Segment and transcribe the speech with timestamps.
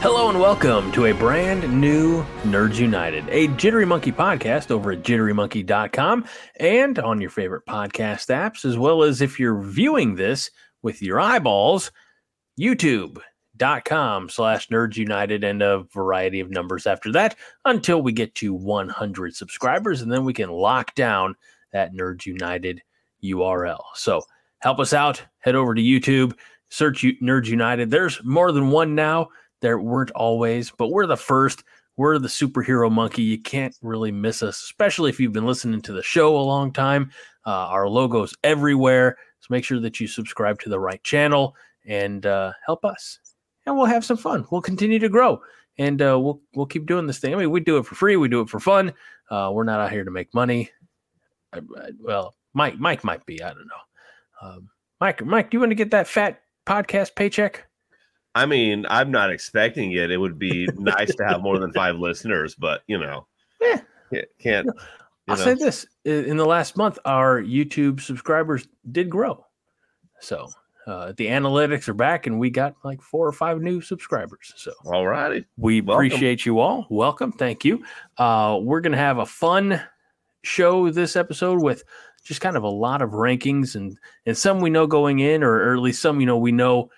[0.00, 5.02] Hello and welcome to a brand new Nerds United, a Jittery Monkey podcast over at
[5.02, 6.24] jitterymonkey.com
[6.60, 11.18] and on your favorite podcast apps, as well as if you're viewing this with your
[11.18, 11.90] eyeballs,
[12.60, 17.34] youtube.com slash nerds united and a variety of numbers after that
[17.64, 21.34] until we get to 100 subscribers and then we can lock down
[21.72, 22.80] that nerds united
[23.24, 24.22] url so
[24.60, 25.20] help us out.
[25.40, 26.34] Head over to youtube
[26.68, 27.90] search nerds united.
[27.90, 29.28] There's more than one now
[29.60, 31.64] there weren't always, but we're the first.
[31.96, 33.22] We're the superhero monkey.
[33.22, 36.72] You can't really miss us, especially if you've been listening to the show a long
[36.72, 37.10] time.
[37.44, 39.16] Uh, our logo's everywhere.
[39.40, 41.56] So make sure that you subscribe to the right channel
[41.86, 43.18] and uh, help us.
[43.66, 44.46] And we'll have some fun.
[44.50, 45.40] We'll continue to grow
[45.78, 47.32] and uh, we'll we'll keep doing this thing.
[47.32, 48.16] I mean, we do it for free.
[48.16, 48.92] We do it for fun.
[49.30, 50.70] Uh, we're not out here to make money.
[51.52, 53.42] I, I, well, Mike Mike might be.
[53.42, 54.48] I don't know.
[54.48, 54.68] Um,
[55.00, 57.67] Mike Mike, do you want to get that fat podcast paycheck?
[58.38, 60.10] I mean, I'm not expecting it.
[60.12, 63.26] It would be nice to have more than five listeners, but you know,
[63.60, 63.80] Yeah.
[64.12, 64.28] can't.
[64.38, 64.72] can't you
[65.28, 65.44] I'll know.
[65.44, 69.44] say this: in the last month, our YouTube subscribers did grow.
[70.20, 70.48] So
[70.86, 74.52] uh, the analytics are back, and we got like four or five new subscribers.
[74.56, 75.44] So All righty.
[75.56, 76.06] we Welcome.
[76.06, 76.86] appreciate you all.
[76.90, 77.84] Welcome, thank you.
[78.16, 79.82] Uh, we're gonna have a fun
[80.44, 81.82] show this episode with
[82.24, 85.54] just kind of a lot of rankings and and some we know going in, or,
[85.56, 86.88] or at least some you know we know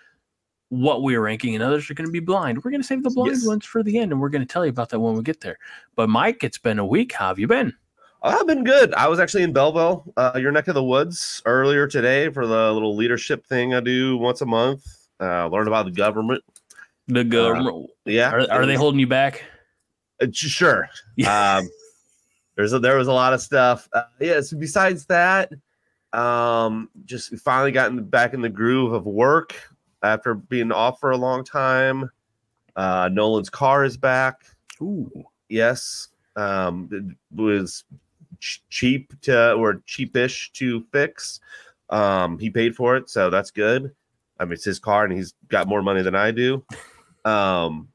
[0.71, 2.65] what we're ranking, and others are going to be blind.
[2.65, 3.47] We're going to save the blind Yes.
[3.47, 5.41] ones for the end, and we're going to tell you about that when we get
[5.41, 5.59] there.
[5.97, 7.13] But Mike, it's been a week.
[7.13, 7.75] How have you been?
[8.23, 8.95] I've been good.
[8.95, 12.73] I was actually in Belleville, uh, your neck of the woods, earlier today for the
[12.73, 14.87] little leadership thing I do once a month.
[15.19, 16.43] Uh, learned about the government.
[17.09, 19.45] The government Yeah, are, are they holding you back?
[20.23, 20.89] Uh, sure.
[21.27, 21.69] um,
[22.57, 23.89] there's a, there was a lot of stuff.
[23.93, 24.41] Uh, yeah.
[24.43, 25.53] So besides that,
[26.13, 29.57] um, just finally gotten back in the groove of work
[30.03, 32.11] after being off for a long time.
[32.77, 34.43] Uh, Nolan's car is back.
[34.81, 35.11] Ooh,
[35.49, 36.09] Yes.
[36.37, 37.85] Um, it was
[38.39, 41.41] ch- cheap to or cheapish to fix.
[41.91, 43.93] Um, he paid for it, so that's good.
[44.39, 46.65] I mean, it's his car, and he's got more money than I do.
[47.25, 47.89] Um,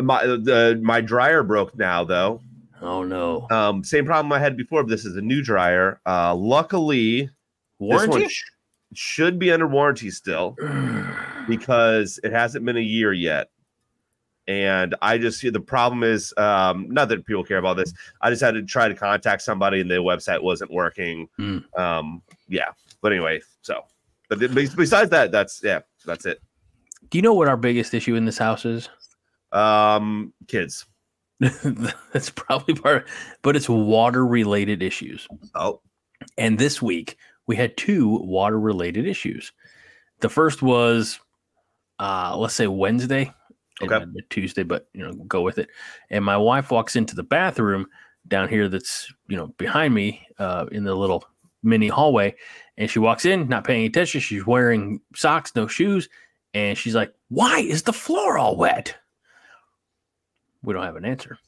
[0.00, 2.40] my the my dryer broke now though.
[2.80, 6.00] oh no, Um, same problem I had before, but this is a new dryer.
[6.06, 7.30] Uh, luckily, this
[7.78, 8.28] one warranty.
[8.28, 8.44] sh-
[8.94, 10.56] should be under warranty still
[11.48, 13.50] because it hasn't been a year yet.
[14.48, 17.94] And I just see the problem is um, not that people care about this.
[18.20, 21.28] I just had to try to contact somebody and the website wasn't working.
[21.36, 21.58] Hmm.
[21.76, 22.70] Um, yeah,
[23.00, 23.84] but anyway, so
[24.28, 26.40] but besides that, that's yeah, that's it.
[27.10, 28.88] Do you know what our biggest issue in this house is?
[29.52, 30.86] Um, kids.
[32.12, 33.08] That's probably part,
[33.42, 35.26] but it's water related issues.
[35.54, 35.80] Oh,
[36.38, 39.52] And this week we had two water related issues.
[40.20, 41.18] The first was,
[42.02, 43.32] uh, let's say Wednesday,
[43.80, 44.04] Okay.
[44.28, 45.68] Tuesday, but you know, go with it.
[46.10, 47.86] And my wife walks into the bathroom
[48.28, 51.24] down here that's you know behind me uh, in the little
[51.62, 52.34] mini hallway,
[52.76, 54.20] and she walks in, not paying attention.
[54.20, 56.08] She's wearing socks, no shoes,
[56.54, 58.96] and she's like, "Why is the floor all wet?"
[60.62, 61.38] We don't have an answer.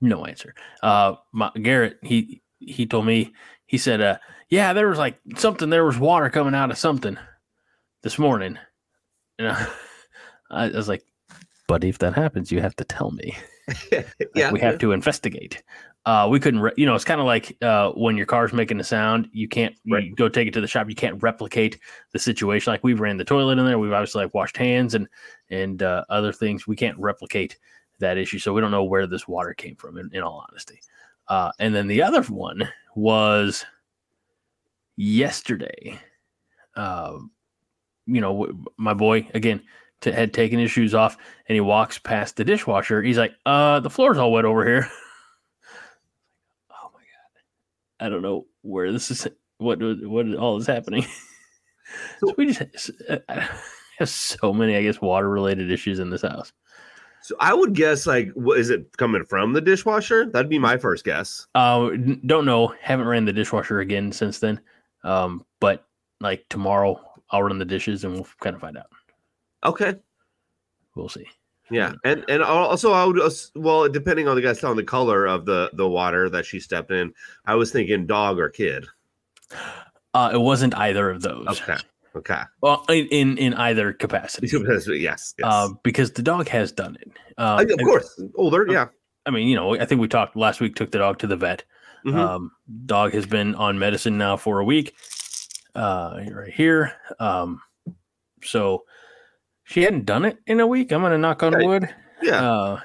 [0.00, 0.54] No answer.
[0.82, 3.32] Uh, my, Garrett, he he told me
[3.66, 4.18] he said, uh,
[4.48, 5.70] "Yeah, there was like something.
[5.70, 7.18] There was water coming out of something
[8.02, 8.58] this morning."
[9.46, 9.66] I,
[10.50, 11.04] I was like,
[11.66, 13.36] buddy, if that happens, you have to tell me.
[13.92, 15.62] Like, we have to investigate."
[16.04, 18.80] Uh, we couldn't, re- you know, it's kind of like uh, when your car's making
[18.80, 20.88] a sound, you can't you go take it to the shop.
[20.88, 21.78] You can't replicate
[22.10, 22.72] the situation.
[22.72, 25.06] Like we've ran the toilet in there, we've obviously like washed hands and
[25.50, 26.66] and uh, other things.
[26.66, 27.56] We can't replicate
[28.00, 29.96] that issue, so we don't know where this water came from.
[29.96, 30.80] In, in all honesty,
[31.28, 33.64] uh, and then the other one was
[34.96, 36.00] yesterday.
[36.74, 37.18] Uh,
[38.06, 39.62] you know, my boy again
[40.00, 41.16] t- had taken his shoes off,
[41.48, 43.02] and he walks past the dishwasher.
[43.02, 44.88] He's like, "Uh, the floor's all wet over here."
[46.70, 49.26] oh my god, I don't know where this is.
[49.58, 51.06] What what all is happening?
[52.20, 53.18] so we just uh,
[53.98, 56.52] have so many, I guess, water related issues in this house.
[57.22, 60.26] So I would guess like, what is it coming from the dishwasher?
[60.26, 61.46] That'd be my first guess.
[61.54, 61.90] Uh,
[62.26, 62.74] don't know.
[62.80, 64.60] Haven't ran the dishwasher again since then.
[65.04, 65.86] Um, but
[66.20, 67.00] like tomorrow,
[67.32, 68.86] I'll run the dishes and we'll kind of find out.
[69.64, 69.94] Okay.
[70.94, 71.26] We'll see.
[71.70, 73.18] Yeah, and and also I would
[73.54, 76.90] well, depending on the guys telling the color of the the water that she stepped
[76.90, 77.14] in,
[77.46, 78.86] I was thinking dog or kid.
[80.12, 81.46] Uh, it wasn't either of those.
[81.48, 81.76] Okay,
[82.14, 84.48] okay, Well, in in, in either capacity,
[84.98, 85.34] yes, yes.
[85.42, 87.10] uh, because the dog has done it.
[87.38, 88.88] Uh, of course, older, yeah.
[89.24, 90.74] I mean, you know, I think we talked last week.
[90.74, 91.64] Took the dog to the vet.
[92.04, 92.16] Mhm.
[92.16, 92.50] Um,
[92.84, 94.94] dog has been on medicine now for a week.
[95.74, 96.92] Uh, right here.
[97.18, 97.60] Um,
[98.42, 98.82] so
[99.64, 100.92] she hadn't done it in a week.
[100.92, 101.88] I'm gonna knock on wood.
[102.22, 102.80] yeah, Uh,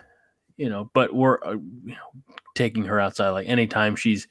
[0.56, 2.22] you know, but we're uh, you know,
[2.56, 3.30] taking her outside.
[3.32, 4.28] Like anytime she's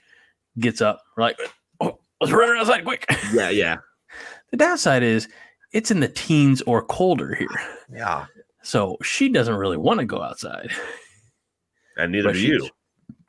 [0.58, 1.38] gets up, we're like,
[1.80, 3.04] oh, let's run her outside quick.
[3.32, 3.76] yeah, yeah,
[4.50, 5.28] the downside is
[5.72, 7.48] it's in the teens or colder here,
[7.92, 8.26] yeah.
[8.62, 10.70] so she doesn't really want to go outside.
[11.98, 12.68] And neither But do you.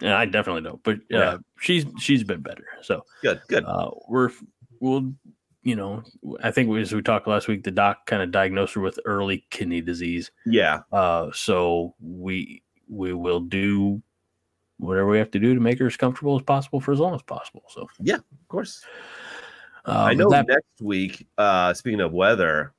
[0.02, 0.82] And I definitely don't.
[0.84, 1.38] But uh, Yeah.
[1.60, 2.66] she's she's been better.
[2.82, 3.64] So Good, good.
[3.66, 4.30] uh, we're
[4.80, 5.14] we'll
[5.64, 6.04] you know
[6.42, 9.46] I think as we talked last week, the doc kind of diagnosed her with early
[9.50, 10.32] kidney disease.
[10.46, 14.02] Yeah, Uh, so we we will do
[14.78, 17.16] whatever we have to do to make her as comfortable as possible for as long
[17.16, 17.64] as possible.
[17.70, 18.84] So yeah, of course.
[19.86, 22.74] uh, I know that next week, uh, speaking of weather,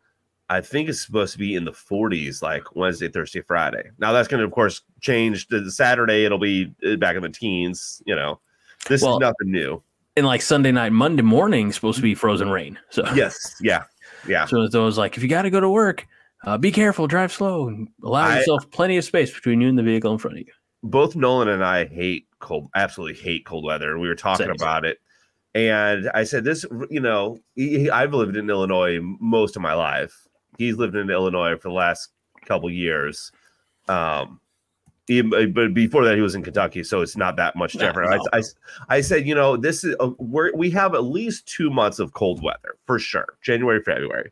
[0.48, 3.90] I think it's supposed to be in the 40s like Wednesday, Thursday, Friday.
[3.98, 5.48] Now that's going to, of course, change.
[5.48, 8.00] The Saturday, it'll be uh, back in the teens.
[8.06, 8.40] You know,
[8.86, 9.82] this Well- is nothing new.
[10.18, 12.78] And like Sunday night, Monday morning supposed to be frozen rain.
[12.90, 13.84] So Yes, yeah,
[14.26, 14.44] yeah.
[14.46, 16.06] So it's was like, if you got to go to work,
[16.44, 19.78] uh, be careful, drive slow, and allow I- yourself plenty of space between you and
[19.78, 20.52] the vehicle in front of you.
[20.84, 23.90] Both Nolan and I hate cold, absolutely hate cold weather.
[23.92, 24.54] And we were talking Same.
[24.54, 24.98] about it.
[25.54, 29.74] And I said, this, you know, he, he- I've lived in Illinois most of my
[29.74, 30.14] life.
[30.58, 32.10] He's lived in Illinois for the last
[32.46, 33.32] couple years.
[33.88, 34.40] Um,
[35.08, 38.10] even- but before that, he was in Kentucky, so it's not that much different.
[38.10, 38.24] no.
[38.32, 38.42] I, I,
[38.96, 42.12] I said, you know, this is uh, we're, we have at least two months of
[42.12, 44.30] cold weather for sure, January, February,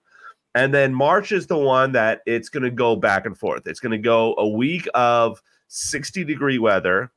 [0.55, 3.67] and then March is the one that it's going to go back and forth.
[3.67, 7.11] It's going to go a week of sixty degree weather,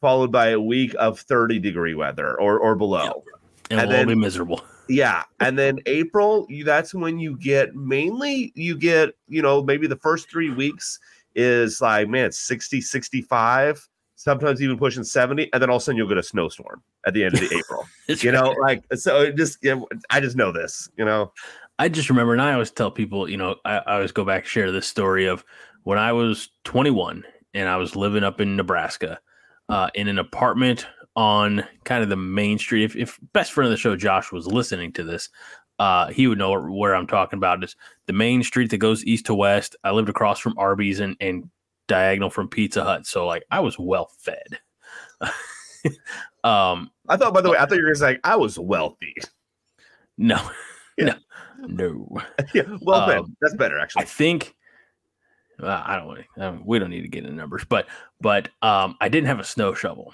[0.00, 3.22] followed by a week of thirty degree weather or or below.
[3.70, 4.62] And, And we'll then- be miserable.
[4.92, 9.86] Yeah, and then April, you, that's when you get mainly you get, you know, maybe
[9.86, 10.98] the first 3 weeks
[11.34, 15.84] is like man, it's 60, 65, sometimes even pushing 70, and then all of a
[15.84, 17.86] sudden you'll get a snowstorm at the end of the April.
[18.08, 18.58] You know, great.
[18.60, 19.80] like so it just yeah,
[20.10, 21.32] I just know this, you know.
[21.78, 24.44] I just remember, and I always tell people, you know, I, I always go back
[24.44, 25.44] share this story of
[25.84, 27.24] when I was 21
[27.54, 29.18] and I was living up in Nebraska
[29.70, 30.86] uh, in an apartment
[31.16, 32.84] on kind of the main street.
[32.84, 35.28] If, if best friend of the show Josh was listening to this,
[35.80, 37.64] uh, he would know where I'm talking about.
[37.64, 37.74] Is
[38.06, 39.74] the main street that goes east to west.
[39.82, 41.50] I lived across from Arby's and, and
[41.88, 44.58] diagonal from Pizza Hut, so like I was well fed.
[46.44, 48.58] um, I thought by the way, I thought you were gonna say like, I was
[48.58, 49.14] wealthy.
[50.18, 50.38] no,
[50.98, 51.14] Yeah.
[51.60, 52.22] no, no.
[52.54, 53.18] yeah, well fed.
[53.18, 54.02] Um, That's better actually.
[54.02, 54.54] I think
[55.62, 56.06] uh, I don't.
[56.06, 57.86] wanna- I don't- we don't need to get into numbers, but
[58.20, 60.12] but um, I didn't have a snow shovel,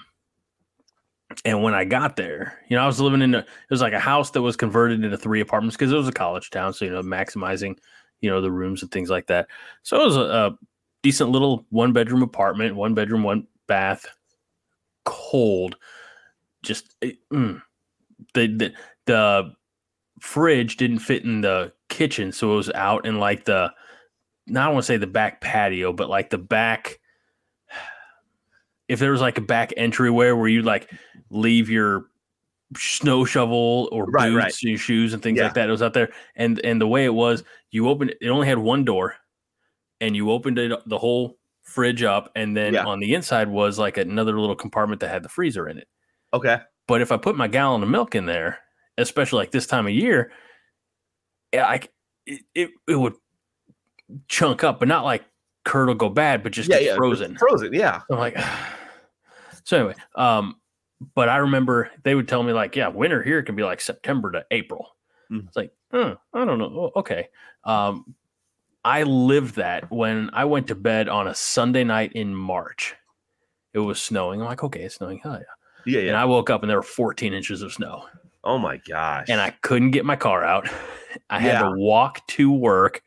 [1.45, 3.39] and when I got there, you know, I was living in a.
[3.39, 6.13] It was like a house that was converted into three apartments because it was a
[6.13, 7.77] college town, so you know, maximizing,
[8.21, 9.47] you know, the rooms and things like that.
[9.83, 10.57] So it was a, a
[11.03, 14.05] decent little one bedroom apartment, one bedroom, one bath,
[15.05, 15.77] cold,
[16.63, 17.61] just it- mm.
[18.33, 18.73] the the
[19.05, 19.53] the
[20.19, 23.71] fridge didn't fit in the kitchen, so it was out in like the
[24.47, 26.99] not I want to say the back patio, but like the back.
[28.87, 30.89] If there was like a back entryway where you like
[31.29, 32.05] leave your
[32.75, 34.63] snow shovel or Right, boots, right.
[34.63, 35.45] your shoes and things Yeah.
[35.45, 36.09] like that, it was out there.
[36.35, 39.15] And and the way it was, you opened it only had one door,
[40.01, 42.85] and you opened it the whole fridge up, and then Yeah.
[42.85, 45.87] on the inside was like another little compartment that had the freezer in it.
[46.33, 46.59] Okay.
[46.87, 48.59] But if I put my gallon of milk in there,
[48.97, 50.31] especially like this time of year,
[51.53, 51.81] I
[52.25, 53.15] it, it, it would
[54.29, 55.25] chunk up, but not like
[55.67, 56.95] curdle go bad, but just Yeah, get yeah.
[56.95, 57.37] frozen.
[57.37, 58.01] Frozen, yeah.
[58.11, 58.37] I'm like,
[59.63, 60.55] so anyway, um,
[61.13, 64.31] but I remember they would tell me like, yeah, winter here can be like September
[64.31, 64.95] to April.
[65.31, 65.47] Mm.
[65.47, 66.91] It's like, huh, I don't know.
[66.95, 67.27] Oh, okay.
[67.63, 68.15] Um,
[68.83, 72.95] I lived that when I went to bed on a Sunday night in March.
[73.73, 74.41] It was snowing.
[74.41, 75.19] I'm like, okay, it's snowing.
[75.19, 75.99] Hell yeah.
[75.99, 76.17] Yeah, And.
[76.17, 78.05] I woke up and there were 14 inches of snow
[78.47, 79.27] oh my gosh.
[79.29, 80.67] and I couldn't get my car out.
[81.29, 83.03] I had to walk to work,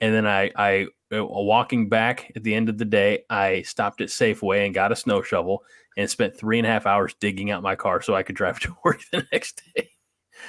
[0.00, 4.08] and then I, I, walking back at the end of the day, I stopped at
[4.08, 5.64] Safeway and got a snow shovel
[5.96, 8.60] and spent three and a half hours digging out my car so I could drive
[8.60, 9.90] to work the next day.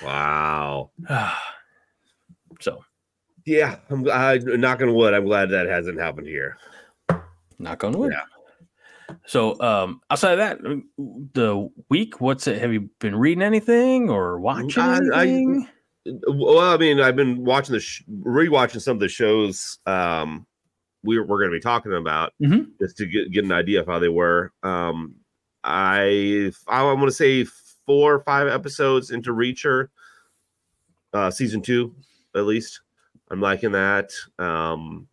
[0.03, 0.91] wow.
[2.59, 2.83] so,
[3.45, 5.13] Yeah, I'm I, knock on wood.
[5.13, 6.57] I'm glad that hasn't happened here.
[7.59, 8.13] knock on wood.
[8.13, 9.15] Yeah.
[9.25, 10.75] So, um, outside of that, uh,
[11.33, 12.61] the week, what's it?
[12.61, 15.67] Have you been reading anything or watching I- I-
[16.27, 20.45] Well, I mean, I've been watching the sh- rewatching some of the shows um
[21.03, 22.67] we're we're going to be talking about, Mhm.
[22.79, 24.51] just to get, get an idea of how they were.
[24.63, 25.15] Um,
[25.63, 27.43] I I want to say
[27.85, 29.87] four or five episodes into Reacher,
[31.13, 31.95] uh, season two
[32.35, 32.81] at least.
[33.29, 34.11] I'm liking that.
[34.39, 35.07] Um,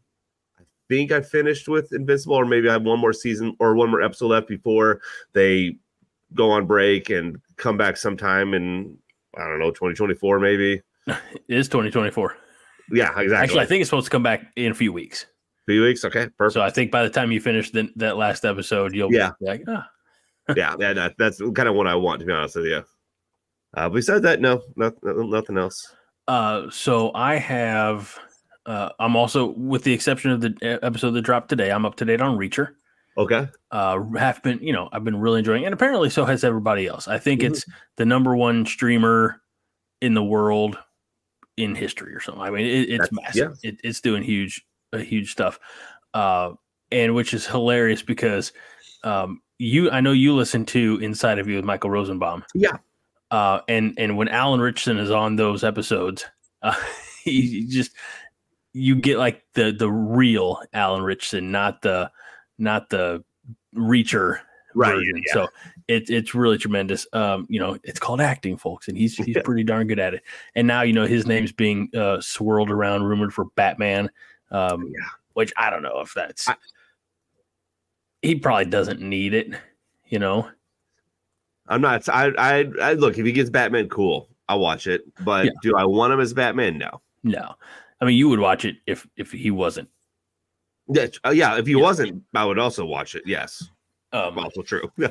[0.59, 3.91] I think I finished with Invincible, or maybe I have one more season or one
[3.91, 5.01] more episode left before
[5.33, 5.77] they
[6.35, 8.97] go on break and come back sometime in
[9.37, 10.83] I don't know 2024 maybe.
[11.07, 12.37] It is 2024.
[12.93, 13.35] Yeah, exactly.
[13.37, 15.27] Actually, I think it's supposed to come back in a few weeks.
[15.69, 16.05] Three weeks.
[16.05, 16.55] Okay, perfect.
[16.55, 19.33] So I think by the time you finish the, that last episode, you'll Yeah.
[19.39, 19.87] be like, ah.
[20.57, 22.83] yeah, yeah, that, that's kind of what I want to be honest with you.
[23.77, 25.95] Uh, besides that, no, not, nothing else.
[26.27, 28.19] Uh, so I have,
[28.65, 32.07] uh, I'm also, with the exception of the episode that dropped today, I'm up to
[32.07, 32.71] date on Reacher.
[33.19, 36.87] Okay, Uh, have been, you know, I've been really enjoying, and apparently so has everybody
[36.87, 37.09] else.
[37.09, 37.49] I think Mhm.
[37.49, 37.65] it's
[37.97, 39.43] the number one streamer
[40.01, 40.79] in the world
[41.57, 42.41] in history or something.
[42.43, 43.59] I mean, it, it's That's- massive.
[43.65, 45.59] It, it's doing huge, huge stuff.
[46.15, 46.53] Uh,
[46.91, 48.53] and which is hilarious because,
[49.05, 52.45] um, you, I know you listen to Inside of You with Michael Rosenbaum.
[52.55, 52.79] Yeah.
[53.31, 56.25] Uh, and and when Alan Ritchson is on those episodes,
[56.63, 56.75] uh,
[57.25, 57.93] he just
[58.73, 62.11] you get like the the real Alan Ritchson, not the
[62.59, 63.23] not the
[63.75, 64.41] reacher
[64.75, 64.95] right.
[64.95, 65.23] version.
[65.27, 65.33] yeah.
[65.33, 65.49] So
[65.89, 67.07] it, it's really tremendous.
[67.13, 70.23] Um, you know, it's called acting, folks, and he's he's pretty darn good at it.
[70.55, 74.11] And now you know his name's being uh, swirled around, rumored for Batman.
[74.51, 75.07] Um, Yeah.
[75.35, 76.57] which I don't know if that's I-
[78.23, 79.51] he probably doesn't need it.
[80.09, 80.49] You know,
[81.69, 82.09] I'm not.
[82.09, 84.29] I, I, I look if he gets Batman, cool.
[84.49, 85.03] I'll watch it.
[85.25, 85.51] But Yeah.
[85.63, 86.79] do I want him as Batman?
[86.79, 87.01] No.
[87.23, 87.55] no.
[88.01, 89.89] I mean, you would watch it if if he wasn't.
[90.89, 91.59] Yeah, uh, yeah.
[91.59, 91.83] If he Yeah.
[91.83, 93.23] wasn't, I would also watch it.
[93.27, 93.69] Yes,
[94.13, 94.91] Um, also true.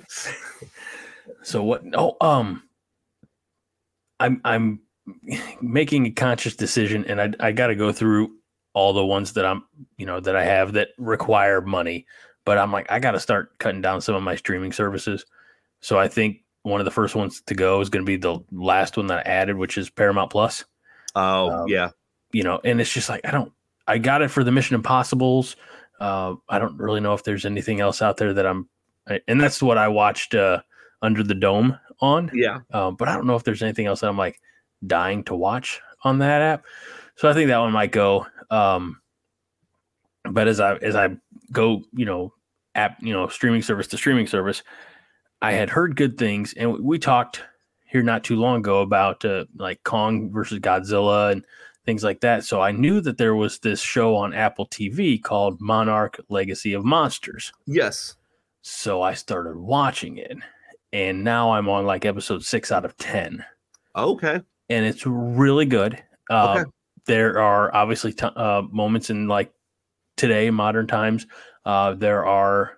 [1.43, 1.83] So what?
[1.93, 2.63] Oh, um,
[4.19, 4.79] I'm I'm
[5.61, 8.31] making a conscious decision, and I I got to go through
[8.77, 9.63] all the ones that I'm
[9.97, 12.05] you know that I have that require money,
[12.45, 15.25] but I'm like I got to start cutting down some of my streaming services.
[15.81, 18.39] So I think one of the first ones to go is going to be the
[18.51, 20.63] last one that I added, which is Paramount Plus.
[21.15, 21.89] Oh Um, yeah,
[22.31, 23.51] You know, and it's just like I don't.
[23.87, 25.55] I got it for the Mission Impossible's.
[25.99, 28.67] Uh, I don't really know if there's anything else out there that I'm,
[29.07, 30.61] I- and that's what I watched uh,
[31.01, 32.29] Under the Dome on.
[32.33, 32.59] yeah.
[32.73, 34.39] Um, but I don't know if there's anything else that I'm like
[34.85, 36.65] dying to watch on that app.
[37.15, 38.27] So I think that one might go.
[38.49, 39.01] Um,
[40.29, 41.15] but as I as I
[41.51, 42.33] go, you know,
[42.75, 44.63] app, you know, streaming service to streaming service,
[45.41, 47.43] I had heard good things, and we talked
[47.85, 51.45] here not too long ago about uh, like Kong versus Godzilla and
[51.85, 52.43] things like that.
[52.43, 56.83] So I knew that there was this show on Apple TV called Monarch: Legacy of
[56.83, 57.53] Monsters.
[57.65, 58.15] Yes.
[58.61, 60.37] So I started watching it,
[60.91, 63.45] and now I'm on like episode six out of ten
[63.95, 64.41] Okay.
[64.69, 66.03] and it's really good.
[66.29, 66.69] Uh, Okay.
[67.07, 69.51] There are obviously t- uh, moments in like
[70.17, 71.25] today, modern times.
[71.65, 72.77] Uh, there are,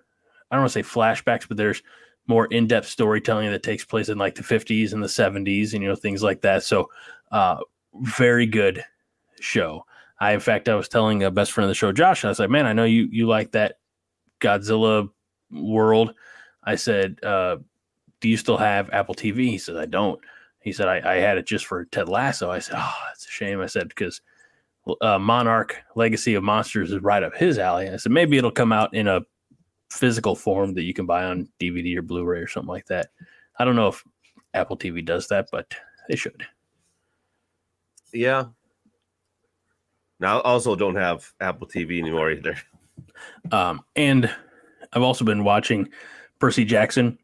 [0.50, 1.82] I don't want to say flashbacks, but there's
[2.26, 5.88] more in-depth storytelling that takes place in like the 50s and the 70s, and you
[5.88, 6.62] know things like that.
[6.62, 6.88] So,
[7.32, 7.58] uh,
[8.02, 8.84] very good
[9.40, 9.84] show.
[10.20, 12.30] I, in fact, I was telling a best friend of the show, Josh, and I
[12.30, 13.78] was like, "Man, I know you you like that
[14.40, 15.08] Godzilla
[15.50, 16.14] world."
[16.62, 17.56] I said, uh,
[18.20, 20.20] "Do you still have Apple TV?" He said, "I don't."
[20.62, 22.50] He said, I, I had it just for Ted Lasso.
[22.50, 23.60] I said, Oh, it's a shame.
[23.60, 24.20] I said, because
[25.00, 27.88] uh, Monarch Legacy of Monsters is right up his alley.
[27.88, 29.20] I said, maybe it'll come out in a
[29.90, 33.08] physical form that you can buy on DVD or Blu ray or something like that.
[33.58, 34.04] I don't know if
[34.54, 35.74] Apple TV does that, but
[36.08, 36.46] they should.
[38.12, 38.46] Yeah.
[40.18, 42.56] Now, I also don't have Apple TV anymore either.
[43.52, 44.30] Um, and
[44.92, 45.88] I've also been watching
[46.38, 47.18] Percy Jackson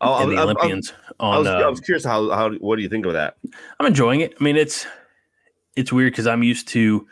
[0.00, 1.38] Oh, and the I, I- I- Olympians I on.
[1.38, 3.36] was, I um, was curious how how what do you think of that?
[3.78, 4.34] I'm enjoying it.
[4.38, 4.86] I mean, it's
[5.76, 7.06] it's weird because I'm used to,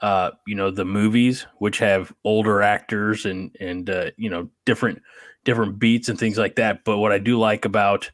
[0.00, 5.02] uh, you know, the movies which have older actors and and uh, you know different
[5.44, 6.84] different beats and things like that.
[6.84, 8.10] But what I do like about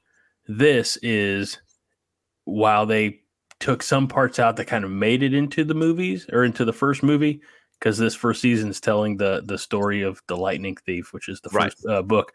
[0.46, 1.58] this is
[2.44, 3.20] while they
[3.60, 6.72] took some parts out that kind of made it into the movies or into the
[6.72, 7.40] first movie
[7.78, 11.40] because this first season is telling the the story of the lightning thief which is
[11.42, 11.72] the Right.
[11.72, 12.32] first uh, book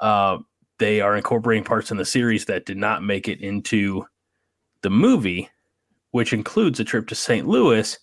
[0.00, 0.38] uh,
[0.80, 4.04] they are incorporating parts in the series that did not make it into
[4.82, 5.48] the movie
[6.10, 7.98] which includes a trip to st louis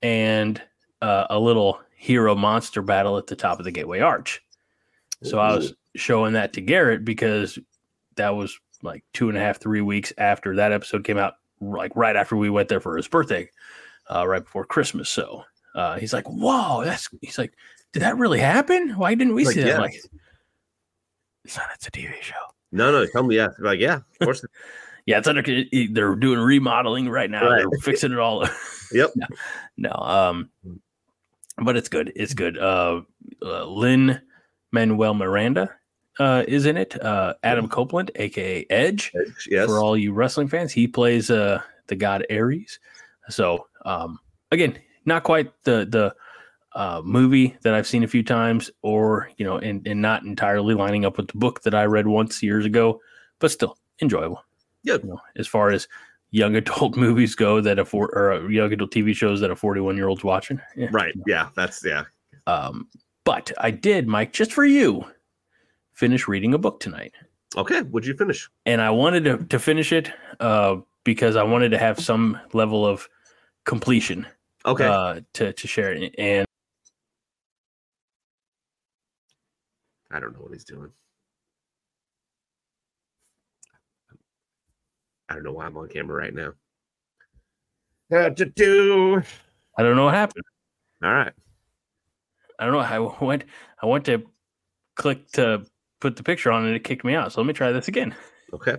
[0.00, 0.62] and
[1.02, 4.40] uh, a little hero monster battle at the top of the gateway arch.
[5.22, 7.58] So i was showing that to garrett because
[8.16, 11.94] that was like two and a half three weeks after that episode came out like
[11.94, 13.48] right after we went there for his birthday
[14.10, 15.10] uh, right before christmas.
[15.10, 17.52] So uh, he's like whoa that's he's like
[17.92, 18.90] did that really happen?
[18.96, 19.68] Why didn't we Like, see that?
[19.68, 19.80] Yeah.
[19.80, 19.94] Like
[21.46, 22.34] son it's a tv show
[22.70, 23.48] No, no, tell me yeah.
[23.58, 24.44] Like, yeah, of course.
[25.06, 27.64] yeah it's under they're doing remodeling right now Right.
[27.70, 28.46] they're fixing it all
[28.92, 29.10] yep.
[29.76, 30.48] no um
[31.58, 32.12] but it's good.
[32.16, 32.56] It's good.
[32.56, 33.02] Uh,
[33.42, 34.20] uh Lynn
[34.72, 35.70] Manuel Miranda
[36.18, 37.00] uh, is in it.
[37.00, 39.12] Uh, Adam Copeland, aka Edge,
[39.48, 39.66] Yes.
[39.66, 40.72] for all you wrestling fans.
[40.72, 42.78] He plays uh, the god Ares.
[43.28, 44.18] So um,
[44.50, 46.14] again, not quite the the
[46.74, 50.74] uh, movie that I've seen a few times, or you know, and, and not entirely
[50.74, 53.00] lining up with the book that I read once years ago,
[53.38, 54.42] but still enjoyable.
[54.82, 54.96] Yeah.
[55.02, 55.86] You know, as far as
[56.30, 59.56] young adult movies go, that a four or uh, young adult TV shows that a
[59.56, 60.60] forty-one year old's watching.
[60.76, 60.88] Yeah.
[60.90, 61.14] Right.
[61.26, 61.50] Yeah.
[61.54, 62.04] That's yeah.
[62.46, 62.88] Um,
[63.24, 65.04] but I did, Mike, just for you,
[65.92, 67.12] finish reading a book tonight
[67.56, 67.82] Okay.
[67.82, 68.48] Would you finish?
[68.66, 70.10] and I wanted to, to finish it
[70.40, 73.08] uh, because I wanted to have some level of
[73.64, 74.26] completion
[74.64, 74.86] Okay.
[74.86, 76.14] uh, to to share it.
[76.18, 76.46] And
[80.12, 80.90] I don't know what he's doing.
[85.28, 86.52] I don't know why I'm on camera right now.
[88.10, 89.22] Had to do.
[89.78, 90.44] I don't know what happened.
[91.02, 91.32] All right.
[92.58, 92.80] I don't know.
[92.80, 93.44] I went
[93.82, 94.24] I went to
[94.94, 95.64] click to
[96.00, 97.32] put the picture on and it kicked me out.
[97.32, 98.14] So let me try this again.
[98.52, 98.76] Okay.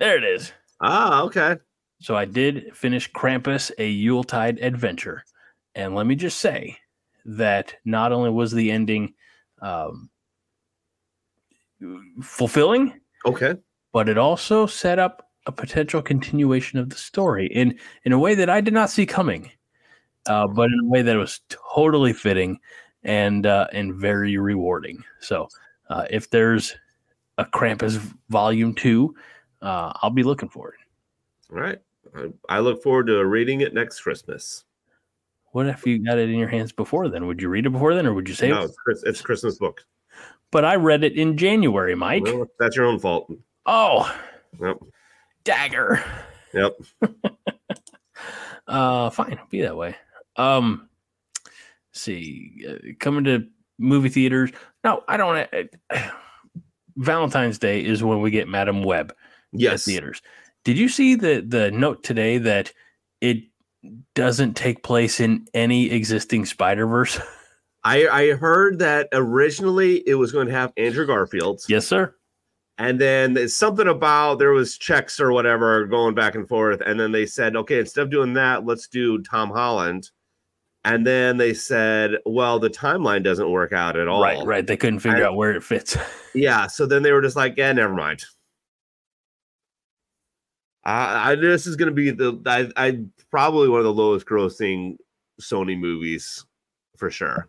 [0.00, 0.52] There it is.
[0.80, 1.58] Ah, okay.
[2.00, 5.24] So I did finish Krampus, a Yuletide adventure.
[5.76, 6.78] And let me just say
[7.24, 9.14] that not only was the ending
[9.62, 10.10] um,
[12.22, 13.54] fulfilling, Okay.
[13.92, 18.34] but it also set up a potential continuation of the story in in a way
[18.34, 19.50] that I did not see coming,
[20.26, 22.58] uh, but in a way that was totally fitting
[23.02, 25.02] and uh, and very rewarding.
[25.20, 25.48] So,
[25.90, 26.76] uh, if there's
[27.38, 29.14] a Krampus Volume Two,
[29.62, 30.80] uh, I'll be looking for it.
[31.52, 31.80] All right.
[32.16, 34.64] I, I look forward to reading it next Christmas.
[35.52, 37.26] What if you got it in your hands before then?
[37.26, 39.56] Would you read it before then, or would you say no, it's, Chris, it's Christmas
[39.58, 39.84] book.
[40.50, 42.24] But I read it in January, Mike.
[42.24, 43.32] Well, that's your own fault.
[43.66, 44.14] Oh,
[44.60, 44.78] Yep.
[45.44, 46.02] dagger.
[46.54, 46.72] Yep.
[48.68, 49.96] Uh, fine, be that way.
[50.36, 50.88] Um,
[51.92, 53.46] see, uh, coming to
[53.78, 54.50] movie theaters.
[54.84, 55.48] No, I don't.
[55.90, 56.10] Uh,
[56.96, 59.14] Valentine's Day is when we get Madame Web
[59.52, 59.84] Yes.
[59.84, 60.22] theaters.
[60.64, 62.72] Did you see the the note today that
[63.20, 63.42] it
[64.14, 67.18] doesn't take place in any existing Spider Verse?
[67.84, 71.62] I, I heard that originally it was going to have Andrew Garfield.
[71.68, 72.14] yes, sir.
[72.78, 76.80] And then it's something about there was checks or whatever going back and forth.
[76.84, 80.10] And then they said, okay, instead of doing that, let's do Tom Holland.
[80.84, 84.22] And then they said, well, the timeline doesn't work out at all.
[84.22, 84.66] Right, right.
[84.66, 85.96] They couldn't figure I- out where it fits.
[86.34, 86.66] Yeah.
[86.66, 88.24] So then they were just like, yeah, never mind.
[90.84, 92.98] I, I this is going to be the I, I
[93.30, 94.96] probably one of the lowest grossing
[95.40, 96.44] Sony movies
[96.96, 97.48] for sure.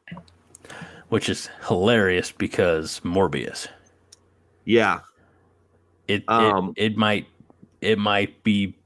[1.10, 3.68] which is hilarious because Morbius.
[4.66, 5.02] Yeah.
[6.08, 7.28] It Um, it, it might
[7.82, 8.78] it might be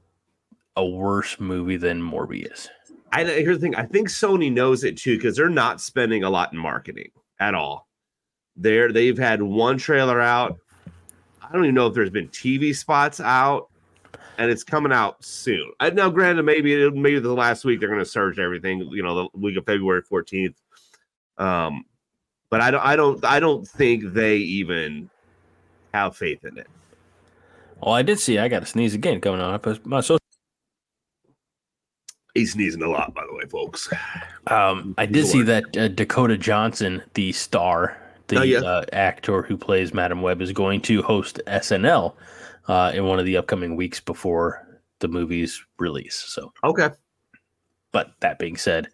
[0.76, 2.68] a worse movie than Morbius.
[3.12, 3.74] I here's the thing.
[3.74, 7.54] I think Sony knows it too because they're not spending a lot in marketing at
[7.54, 7.88] all.
[8.56, 10.58] They're they've had one trailer out.
[11.42, 13.70] I don't even know if there's been TV spots out,
[14.38, 15.70] and it's coming out soon.
[15.80, 18.80] I, now, granted, maybe maybe the last week they're going to surge everything.
[18.92, 20.54] You know, the week of February 14th.
[21.36, 21.84] Um,
[22.50, 25.10] but I don't I don't I don't think they even
[25.92, 26.66] have faith in it.
[27.82, 29.52] Well, I did see I got to sneeze again coming on.
[29.52, 30.18] I post my social.
[32.34, 33.92] He's sneezing a lot, by the way, folks.
[34.46, 37.96] Um, I did see that uh, Dakota Johnson, the star,
[38.28, 38.58] the Oh, yeah.
[38.60, 42.14] uh, actor who plays Madame Web, is going to host SNL
[42.68, 46.14] uh, in one of the upcoming weeks before the movie's release.
[46.14, 46.90] So, Okay.
[47.92, 48.88] but that being said,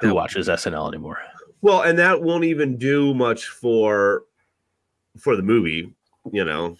[0.00, 1.18] who watches SNL anymore?
[1.62, 4.24] Well, and that won't even do much for
[5.18, 5.94] for the movie,
[6.32, 6.76] you know.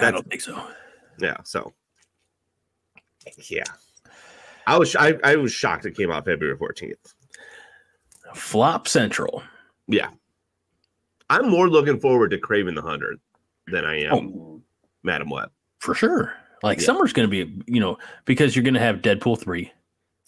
[0.00, 0.62] I don't think so.
[1.18, 1.72] Yeah, so
[3.48, 3.64] yeah.
[4.66, 7.14] I was I, I was shocked it came out February 14th.
[8.34, 9.42] Flop Central.
[9.86, 10.10] Yeah.
[11.30, 13.14] I'm more looking forward to Kraven the Hunter
[13.68, 14.53] than I am Oh,
[15.04, 15.50] Madame Web.
[15.78, 16.34] for sure.
[16.62, 16.86] Like Yeah.
[16.86, 19.70] summer's going to be, you know, because you're going to have Deadpool three,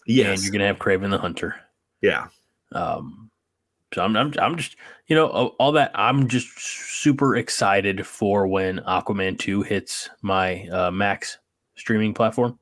[0.06, 1.54] and you're going to have Kraven the Hunter.
[2.02, 2.28] Yeah.
[2.72, 3.30] Um,
[3.94, 5.92] so I'm, I'm, I'm just, you know, all- that.
[5.94, 11.38] I'm just super excited for when Aquaman two hits my uh, Max
[11.76, 12.58] streaming platform.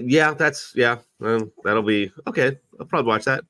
[0.00, 0.96] Yeah, that's yeah.
[1.20, 2.58] Well, that'll be okay.
[2.78, 3.44] I'll probably watch that.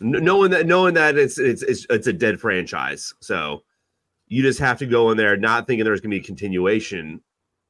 [0.00, 3.12] Kn- knowing that knowing that it's it's it's it's a dead franchise.
[3.20, 3.62] So
[4.28, 7.20] you just have to go in there not thinking there's gonna be a continuation,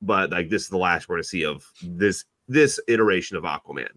[0.03, 3.88] but like this is the last we're gonna see of this this iteration of Aquaman.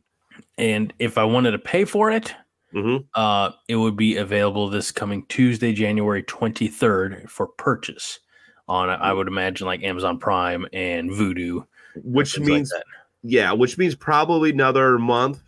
[0.57, 2.33] And if I wanted to pay for it,
[2.73, 3.05] Mhm.
[3.15, 8.19] uh, it would be available this coming Tuesday, January 23rd for purchase
[8.67, 11.65] on, I would imagine, like Amazon Prime and Vudu.
[12.03, 12.83] Which like means that.
[13.23, 15.41] Yeah, which means probably another month,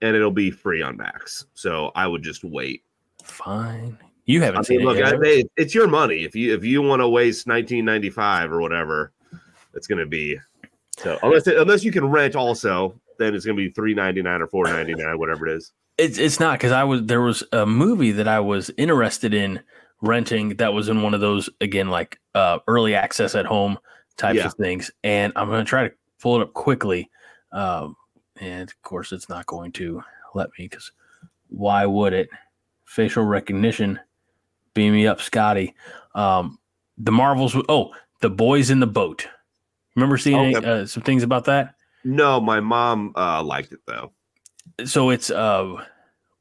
[0.00, 1.46] and it'll be free on Max.
[1.54, 2.82] So I would just wait.
[3.22, 3.98] Fine.
[4.24, 5.14] You haven't I seen mean, look, it yet.
[5.14, 6.24] I, they, it's your money.
[6.24, 9.12] If you if you want to waste nineteen ninety five or whatever,
[9.74, 10.38] it's gonna be.
[10.98, 14.46] So unless unless you can rent also, then it's gonna be three ninety nine or
[14.46, 15.72] four ninety nine, whatever it is.
[15.98, 19.60] It's it's not because I was there was a movie that I was interested in
[20.00, 23.78] renting that was in one of those again like uh early access at home
[24.16, 24.46] types Yeah.
[24.46, 27.10] of things, and I'm gonna try to pull it up quickly,
[27.50, 27.96] um,
[28.40, 30.02] and of course it's not going to
[30.34, 30.92] let me because
[31.48, 32.28] why would it?
[32.84, 33.98] Facial recognition,
[34.74, 35.74] beam me up, Scotty.
[36.14, 36.58] Um,
[36.98, 37.56] the Marvels.
[37.68, 39.26] Oh, the boys in the boat.
[39.96, 40.66] Remember seeing Okay.
[40.66, 41.74] uh, some things about that?
[42.04, 44.12] No, my mom uh liked it though.
[44.84, 45.84] so it's uh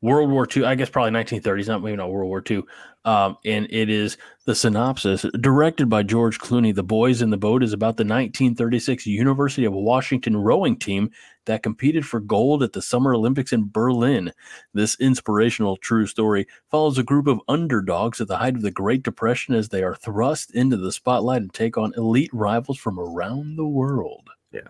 [0.01, 2.63] World War II, I guess probably 1930s, not maybe not World War II.
[3.03, 6.73] Um, and it is the synopsis directed by George Clooney.
[6.73, 11.09] The Boys in the Boat is about the 1936 University of Washington rowing team
[11.45, 14.31] that competed for gold at the Summer Olympics in Berlin.
[14.75, 19.01] This inspirational true story follows a group of underdogs at the height of the Great
[19.01, 23.55] Depression as they are thrust into the spotlight and take on elite rivals from around
[23.55, 24.29] the world.
[24.51, 24.69] Yeah.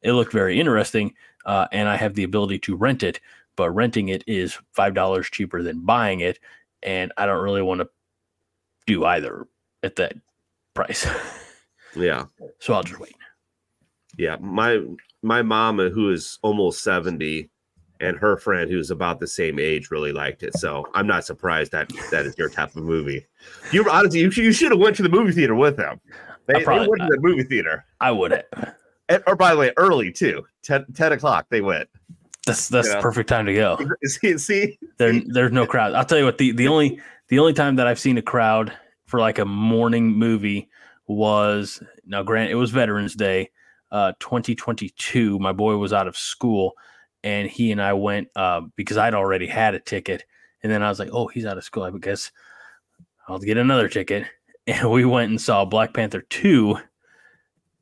[0.00, 1.12] It looked very interesting,
[1.44, 3.20] uh, and I have the ability to rent it
[3.56, 6.38] but renting it is five dollars cheaper than buying it,
[6.82, 7.88] and I don't really want to
[8.86, 9.46] do either
[9.82, 10.14] at that
[10.74, 11.06] price.
[11.94, 12.24] Yeah.
[12.58, 13.14] so I'll just wait.
[14.16, 14.80] Yeah, my
[15.22, 17.50] my mom, who is almost seventy,
[18.00, 20.56] and her friend, who's about the same age, really liked it.
[20.56, 23.26] So I'm not surprised that that is your type of movie.
[23.72, 26.00] You honestly, you, should- you should have went to the movie theater with them.
[26.46, 29.22] They, they probably- went to the movie theater, I would have.
[29.26, 31.46] or by the way, early too, 10, 10 o'clock.
[31.50, 31.90] They went.
[32.46, 32.96] That's that's Yeah.
[32.96, 33.78] the perfect time to go.
[34.04, 35.94] See, see, There, there's no crowd.
[35.94, 36.38] I'll tell you what.
[36.38, 38.72] The the only the only time that I've seen a crowd
[39.06, 40.68] for like a morning movie
[41.06, 42.22] was now.
[42.22, 43.50] Grant, it was Veterans Day,
[43.90, 45.38] uh, 2022.
[45.38, 46.72] My boy was out of school,
[47.22, 50.24] and he and I went uh, because I'd already had a ticket,
[50.62, 51.84] and then I was like, oh, he's out of school.
[51.84, 52.32] I guess
[53.28, 54.26] I'll get another ticket,
[54.66, 56.76] and we went and saw Black Panther two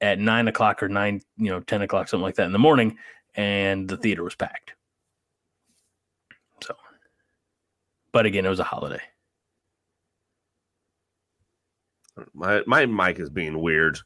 [0.02, 2.98] at nine o'clock or nine, you know, ten o'clock, something like that in the morning,
[3.34, 4.74] and the theater was packed.
[6.62, 6.74] So,
[8.12, 9.02] but again, it was a holiday.
[12.34, 13.98] my my mic is being weird.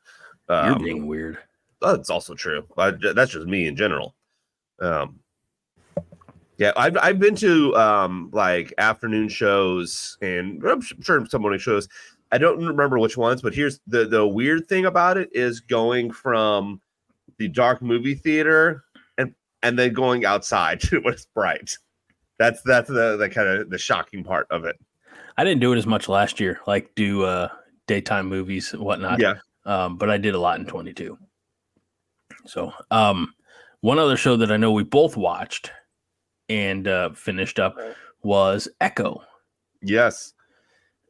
[0.48, 1.38] You're Um, being weird.
[1.80, 2.66] That's also true.
[2.78, 4.14] I, that's just me in general.
[4.80, 5.20] Um,
[6.58, 11.88] yeah, I've I've been to um like afternoon shows and I'm sure some morning shows.
[12.32, 16.10] I don't remember which ones, but here's the the weird thing about it is going
[16.10, 16.80] from
[17.38, 18.84] the dark movie theater
[19.64, 21.76] and then going outside when it's bright.
[22.38, 24.76] That's that's the the kind of the shocking part of it.
[25.36, 27.48] I didn't do it as much last year, like do uh,
[27.86, 29.20] daytime movies and whatnot.
[29.20, 29.34] yeah,
[29.66, 31.18] um, but I did a lot in 22.
[32.46, 33.32] So, um,
[33.80, 35.72] one other show that I know we both watched
[36.48, 37.76] and uh, finished up
[38.22, 39.22] was Echo,
[39.80, 40.34] yes,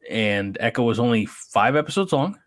[0.09, 2.37] and Echo was only five episodes long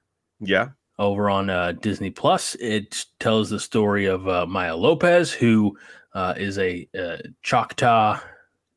[0.41, 0.69] yeah,
[0.99, 2.55] over on uh, Disney Plus.
[2.57, 5.77] It tells the story of uh, Maya Lopez, who
[6.15, 8.21] uh, is a uh, Choctaw,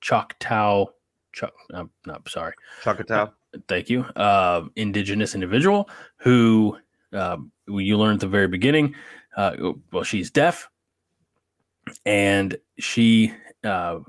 [0.01, 0.85] Choctaw,
[1.33, 3.31] Choc, I'm not sorry, Chocataw.
[3.67, 6.77] thank you, uh, indigenous individual who
[7.13, 8.95] uh, you learn at the very beginning.
[9.35, 10.69] Uh, well, she's deaf,
[12.05, 13.99] and she, uh,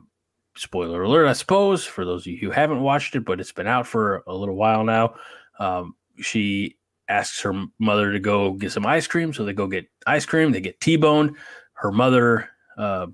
[0.56, 3.68] spoiler alert, I suppose, for those of you who haven't watched it, but it's been
[3.68, 5.14] out for a little while now.
[5.58, 6.76] Um, she
[7.08, 10.50] asks her mother to go get some ice cream, so they go get ice cream.
[10.50, 11.36] They get T-boned.
[11.74, 13.06] Her mother uh,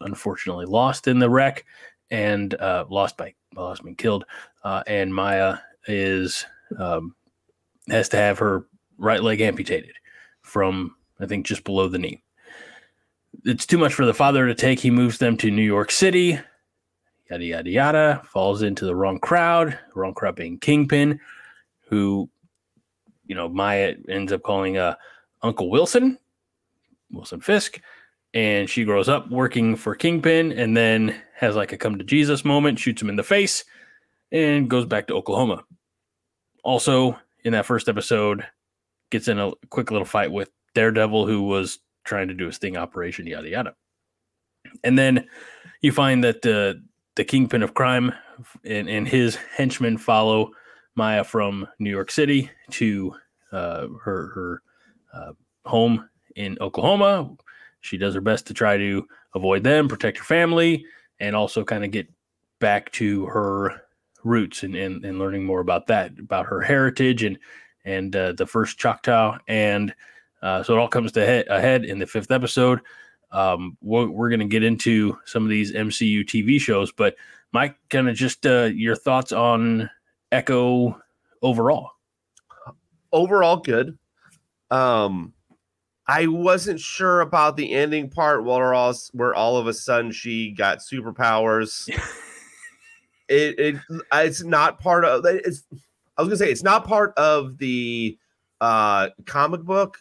[0.00, 1.64] unfortunately lost in the wreck
[2.10, 4.24] and uh, lost by lost been killed.
[4.64, 6.46] Uh, and Maya is
[6.78, 7.14] um,
[7.88, 8.66] has to have her
[8.98, 9.94] right leg amputated
[10.42, 12.22] from I think just below the knee.
[13.44, 14.80] It's too much for the father to take.
[14.80, 16.38] He moves them to New York City.
[17.30, 18.22] Yada yada yada.
[18.24, 19.78] Falls into the wrong crowd.
[19.94, 21.20] Wrong crowd being Kingpin,
[21.88, 22.28] who
[23.26, 24.94] you know Maya ends up calling uh,
[25.42, 26.18] Uncle Wilson,
[27.12, 27.80] Wilson Fisk,
[28.34, 32.44] and she grows up working for Kingpin, and then has like a come to Jesus
[32.44, 33.64] moment, shoots him in the face,
[34.32, 35.64] and goes back to Oklahoma.
[36.64, 38.44] Also, in that first episode,
[39.10, 42.76] gets in a quick little fight with Daredevil, who was trying to do a sting
[42.76, 43.74] operation, yada yada.
[44.84, 45.26] And then
[45.80, 46.82] you find that the
[47.16, 48.12] the kingpin of crime
[48.64, 50.52] and, and his henchmen follow
[50.94, 53.14] Maya from New York City to
[53.52, 54.62] uh, her her
[55.12, 55.32] uh,
[55.64, 57.30] home in Oklahoma.
[57.88, 60.84] She does her best to try to avoid them, protect her family,
[61.18, 62.06] and also kind of get
[62.60, 63.82] back to her
[64.24, 67.38] roots and, and, and learning more about that, about her heritage and
[67.84, 69.94] and uh, the first Choctaw and
[70.40, 72.80] Uh, so it all comes to he- ahead in the fifth episode.
[73.32, 77.16] Um, we're, we're going to get into some of these MCU TV shows, but
[77.52, 79.90] Mike, kind of just uh, your thoughts on
[80.30, 81.00] Echo
[81.42, 81.90] overall.
[83.12, 83.98] Overall, good.
[84.70, 85.32] Um,
[86.08, 90.50] I wasn't sure about the ending part where all where all of a sudden she
[90.50, 91.88] got superpowers.
[93.28, 93.76] it, it
[94.12, 95.64] it's not part of it's
[96.16, 98.16] I was gonna say it's not part of the
[98.60, 99.98] uh comic book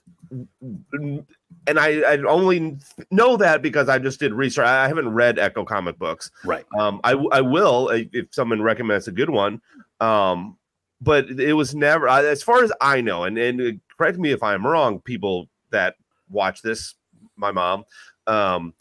[1.67, 2.77] and I, I only
[3.11, 4.65] know that because I just did research.
[4.65, 6.31] I haven't read Echo comic books.
[6.45, 6.65] Right.
[6.77, 9.61] Um, I I will if someone recommends a good one.
[9.99, 10.57] Um,
[11.01, 14.65] but it was never, as far as I know, and and correct me if I'm
[14.65, 15.95] wrong, people that
[16.29, 16.95] watch this,
[17.35, 17.83] my mom,
[18.25, 18.73] um,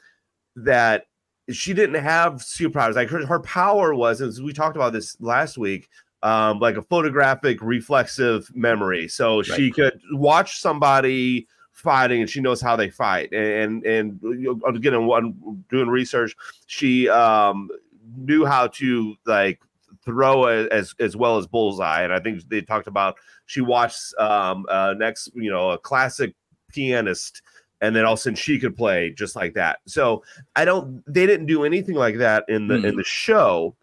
[0.57, 1.07] that
[1.51, 2.95] she didn't have superpowers.
[2.95, 5.89] Like her, her power was, as we talked about this last week,
[6.23, 9.07] um, like a photographic reflexive memory.
[9.09, 9.47] So right.
[9.47, 11.47] she could watch somebody
[11.77, 16.35] fighting and she knows how they fight and and, and again one doing research
[16.67, 17.69] she um
[18.17, 19.61] knew how to like
[20.03, 24.65] throw as as well as bullseye and i think they talked about she watched um
[24.71, 26.35] uh next you know a classic
[26.77, 27.43] pianist
[27.81, 29.81] and then all of a sudden she could play just like that.
[29.87, 30.23] So
[30.55, 32.89] i don't they didn't do anything like that in the mm.
[32.89, 33.75] in the show.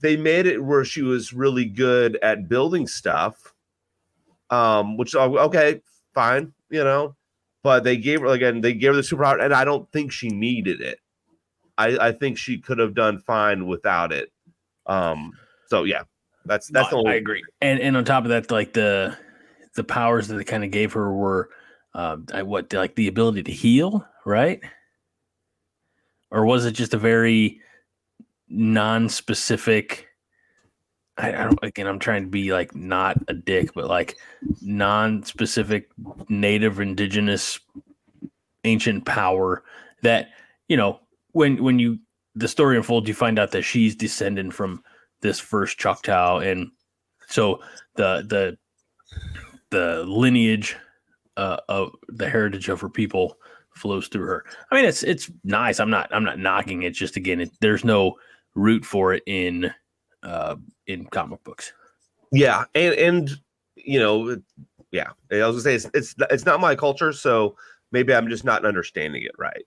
[0.00, 3.52] They made it where she was really good at building stuff
[4.50, 5.80] um which okay
[6.14, 7.14] fine you know
[7.62, 10.28] but they gave her again they gave her the superpower and i don't think she
[10.28, 11.00] needed it.
[11.76, 14.32] I i think she could have done fine without it.
[14.86, 15.32] Um
[15.66, 16.02] so yeah
[16.44, 17.42] that's that's no, only- i agree.
[17.60, 19.16] And and on top of that like the
[19.74, 21.50] the powers that they kind of gave her were
[21.98, 24.60] uh what like the ability to heal right?
[26.30, 27.60] Or was it just a very
[28.48, 30.06] non-specific
[31.16, 34.16] I, I, don't again i'm trying to be like not a dick but like
[34.62, 35.90] non-specific
[36.30, 37.60] native indigenous
[38.64, 39.64] ancient power
[40.02, 40.30] that
[40.68, 41.00] you know
[41.32, 41.98] when when you
[42.36, 44.82] the story unfolds you find out that she's descended from
[45.20, 46.70] this first choctaw and
[47.26, 47.60] so
[47.96, 48.56] the the
[49.70, 50.74] the lineage
[51.38, 53.38] uh, of the heritage of her people
[53.70, 57.16] flows through her i mean it's it's nice i'm not i'm not knocking it just
[57.16, 58.16] again it, there's no
[58.58, 59.72] root for it in
[60.22, 61.72] uh, in comic books.
[62.32, 63.30] Yeah, and and
[63.76, 64.36] you know,
[64.90, 67.56] yeah, I was gonna say it's it's it's not my culture, so
[67.92, 69.64] maybe I'm just not understanding it right.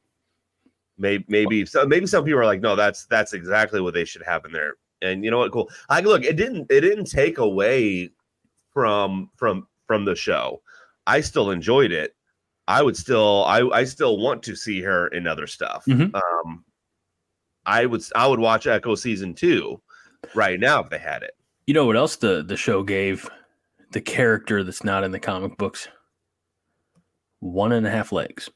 [0.98, 4.24] Maybe maybe so maybe some people are like, no, that's that's exactly what they should
[4.24, 4.76] have in there.
[5.02, 5.52] And you know what?
[5.52, 5.70] Cool.
[5.90, 8.12] I look, it didn't it didn't take away
[8.74, 10.62] from from from the show.
[11.08, 12.16] I still enjoyed it.
[12.68, 15.84] I would still I I still want to see her in other stuff.
[15.88, 16.16] Mm-hmm.
[16.16, 16.64] Um
[17.66, 19.82] I would I would watch Echo season two
[20.36, 21.36] right now if they had it.
[21.68, 23.30] You know what else the the show gave
[23.92, 25.88] the character that's not in the comic books?
[27.40, 28.50] One and a half legs.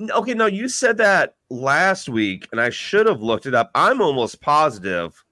[0.00, 3.70] Okay, now you said that last week, and I should have looked it up.
[3.74, 5.22] I'm almost positive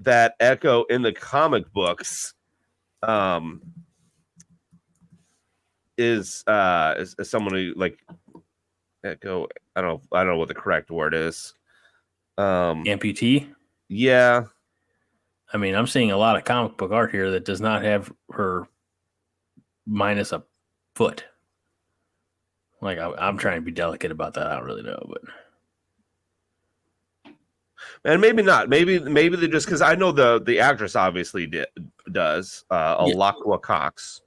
[0.00, 2.34] that Echo in the comic books
[3.02, 3.62] um
[6.00, 7.98] is uh is, is someone who like
[9.04, 9.46] Echo.
[9.76, 10.02] I don't know.
[10.12, 11.54] I don't know what the correct word is.
[12.36, 13.48] Um, amputee.
[13.88, 14.44] Yeah.
[15.52, 18.12] I mean, I'm seeing a lot of comic book art here that does not have
[18.32, 18.68] her
[19.86, 20.42] minus a
[20.94, 21.24] foot.
[22.80, 24.46] Like I, am trying to be delicate about that.
[24.46, 25.22] I don't really know, but
[28.04, 28.68] and maybe not.
[28.68, 31.66] Maybe maybe they just because I know the the actress obviously did,
[32.10, 33.56] does uh, Alaqua yeah.
[33.62, 34.22] Cox.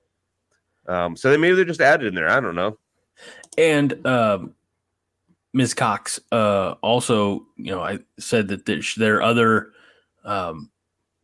[0.87, 2.29] Um, so they maybe they just added in there.
[2.29, 2.77] I don't know.
[3.57, 4.55] And um,
[5.53, 5.73] Ms.
[5.73, 9.71] Cox uh, also, you know, I said that there, are other
[10.25, 10.69] um,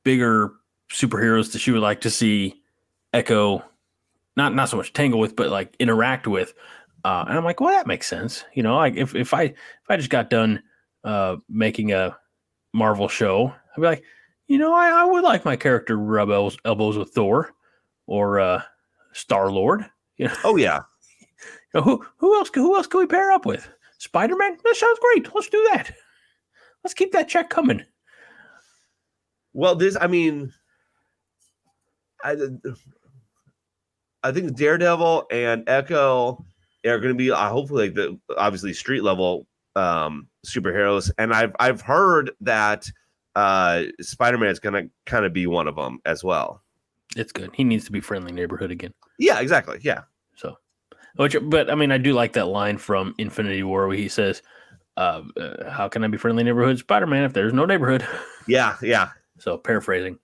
[0.04, 0.54] bigger
[0.92, 2.62] superheroes that she would like to see
[3.14, 3.64] Echo,
[4.38, 6.54] not not so much tangle with, but like interact with.
[7.04, 8.44] Uh, and I'm like, well, that makes sense.
[8.54, 9.56] You know, like if if I if
[9.90, 10.62] I just got done
[11.04, 12.16] uh, making a
[12.74, 14.04] Marvel show, I'd be like,
[14.48, 17.52] you know, I, I would like my character rub elbows, elbows with Thor
[18.06, 18.62] or uh,
[19.20, 19.86] Star Lord.
[20.18, 20.36] You know?
[20.44, 20.82] Oh yeah.
[21.22, 21.28] You
[21.76, 23.70] know, who who else who else can we pair up with?
[23.98, 24.58] Spider Man?
[24.64, 25.34] That sounds great.
[25.34, 25.92] Let's do that.
[26.84, 27.84] Let's keep that check coming.
[29.54, 30.54] Well, this, I mean,
[32.24, 32.36] I,
[34.24, 36.46] I think Daredevil and Echo
[36.86, 41.56] are going to be uh, hopefully like the obviously street level um, superheroes, and I've
[41.60, 42.90] I've heard that
[43.36, 46.64] uh, Spider Man is going to kind of be one of them as well.
[47.16, 47.50] It's good.
[47.54, 48.94] He needs to be friendly neighborhood again.
[49.20, 49.80] Yeah, exactly.
[49.84, 50.02] Yeah.
[51.20, 54.42] Which, but I mean, I do like that line from Infinity War where he says,
[54.96, 58.08] uh, uh, "How can I be friendly neighborhood Spider Man if there's no neighborhood?"
[58.48, 59.10] Yeah, yeah.
[59.38, 60.18] So paraphrasing.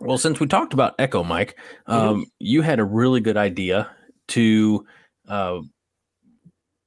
[0.00, 2.22] Well, since we talked about Echo, Mike, um, mm-hmm.
[2.40, 3.88] you had a really good idea
[4.28, 4.84] to
[5.28, 5.60] uh,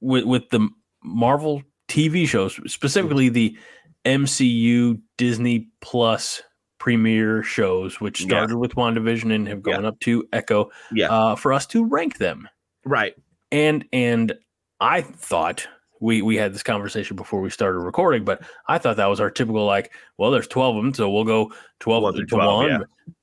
[0.00, 0.68] with with the
[1.02, 3.56] Marvel TV shows, specifically the
[4.04, 6.42] MCU Disney Plus
[6.82, 8.26] premiere shows, which Yeah.
[8.26, 9.74] started with WandaVision and have Yeah.
[9.74, 11.10] gone up to Echo, Yeah.
[11.12, 12.48] uh, for us to rank them.
[12.84, 13.14] right.
[13.52, 14.32] And and
[14.80, 15.68] I thought
[16.00, 19.30] we we had this conversation before we started recording, but I thought that was our
[19.30, 22.56] typical like, well, there's 12 of them, so we'll go 12 One to through 12,
[22.64, 22.68] 1.
[22.70, 22.78] yeah.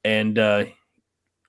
[0.05, 0.63] And uh,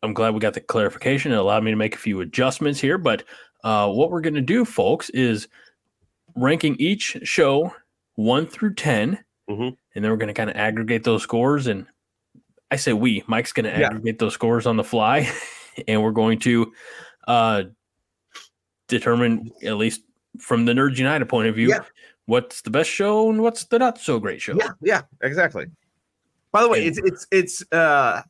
[0.02, 1.30] I'm glad we got the clarification.
[1.30, 2.98] It allowed me to make a few adjustments here.
[2.98, 3.22] But
[3.62, 5.46] uh, what we're going to do, folks, is
[6.34, 7.72] ranking each show
[8.16, 9.18] one through 10.
[9.48, 9.76] Mhm.
[9.94, 11.66] And then we're going to kind of aggregate those scores.
[11.68, 11.86] And
[12.70, 13.88] I say we, Mike's going to Yeah.
[13.88, 15.30] aggregate those scores on the fly.
[15.88, 16.72] and we're going to
[17.26, 17.62] uh,
[18.88, 20.02] determine, at least
[20.38, 21.80] from the Nerds United point of view, Yeah.
[22.26, 24.54] what's the best show and what's the not so great show.
[24.56, 25.66] Yeah, yeah, exactly.
[26.52, 28.22] By the way, And- it's it's it's uh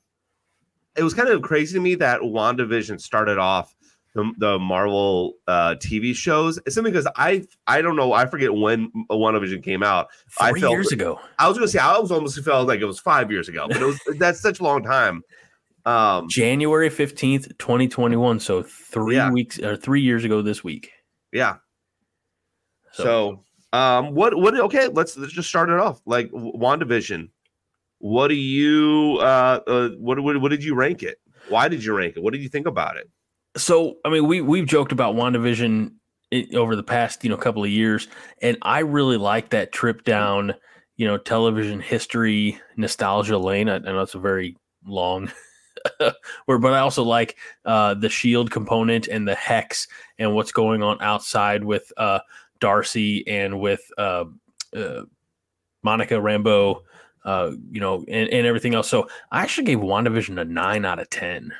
[0.96, 3.74] it was kind of crazy to me that WandaVision started off
[4.14, 6.58] the, the Marvel uh TV shows.
[6.66, 10.08] It's simply because I I don't know, I forget when WandaVision came out.
[10.40, 11.20] I Three felt- years ago.
[11.38, 13.80] I was gonna say I was almost felt like it was five years ago, but
[13.80, 15.22] it was that's such a long time.
[15.86, 18.40] Um January 15th, 2021.
[18.40, 19.30] So three Yeah.
[19.30, 20.90] weeks or three years ago this week.
[21.32, 21.56] yeah.
[22.92, 24.58] So, So, um, what what?
[24.58, 26.00] Okay, let's let's just start it off.
[26.04, 27.28] Like WandaVision.
[27.98, 31.18] What do you uh, uh what, what what did you rank it?
[31.48, 32.22] Why did you rank it?
[32.22, 33.08] What did you think about it?
[33.56, 35.92] So I mean, we we've joked about WandaVision
[36.54, 38.08] over the past you know couple of years,
[38.42, 40.54] and I really like that trip down
[40.96, 43.68] you know television history nostalgia lane.
[43.68, 45.30] I, I know it's a very long
[46.46, 50.82] word, but I also like uh, the shield component and the hex and what's going
[50.82, 52.20] on outside with uh,
[52.60, 54.24] Darcy and with uh,
[54.76, 55.02] uh,
[55.82, 56.82] Monica Rambeau.
[57.22, 58.88] Uh, you know, and, and everything else.
[58.88, 61.52] So I actually gave WandaVision a nine out of ten.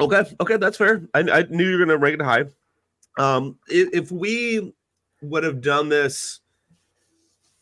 [0.00, 1.02] Okay, okay, that's fair.
[1.14, 2.44] I, I knew you were gonna rank it high.
[3.18, 4.74] Um, if, if we
[5.22, 6.40] would have done this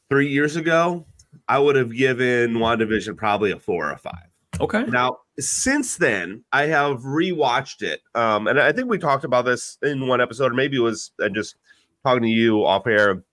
[0.09, 1.07] three years ago,
[1.49, 4.29] I would have given WandaVision probably a four or five.
[4.61, 4.85] Okay.
[4.85, 8.01] Now, since then, I have rewatched it.
[8.15, 11.13] Um, and I think we talked about this in one episode, or maybe it was
[11.23, 11.57] uh, just
[12.05, 13.25] talking to you off air.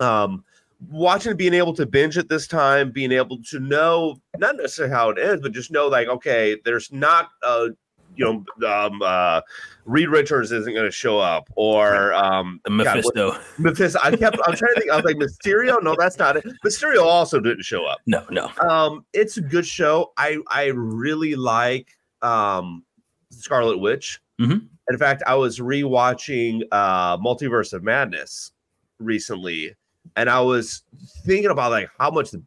[0.00, 0.44] Um,
[0.90, 5.10] watching being able to binge it this time, being able to know not necessarily how
[5.10, 7.68] it ends, but just know like, okay, there's not a
[8.16, 9.40] you know, um, uh,
[9.84, 13.40] Reed Richards isn't going to show up, or um, The God, what- Mephisto.
[13.58, 13.98] Mephisto.
[14.02, 14.36] I kept.
[14.46, 14.90] I'm trying to think.
[14.92, 15.82] I was like Mysterio.
[15.82, 16.44] No, that's not it.
[16.64, 17.98] Mysterio also didn't show up.
[18.06, 18.50] no, no.
[18.68, 20.12] Um, it's a good show.
[20.16, 21.88] I I really like
[22.22, 22.84] um
[23.30, 24.20] Scarlet Witch.
[24.40, 24.66] Mhm.
[24.88, 28.52] In fact, I was rewatching uh Multiverse of Madness
[28.98, 29.74] recently,
[30.16, 30.82] and I was
[31.24, 32.42] thinking about like how much the,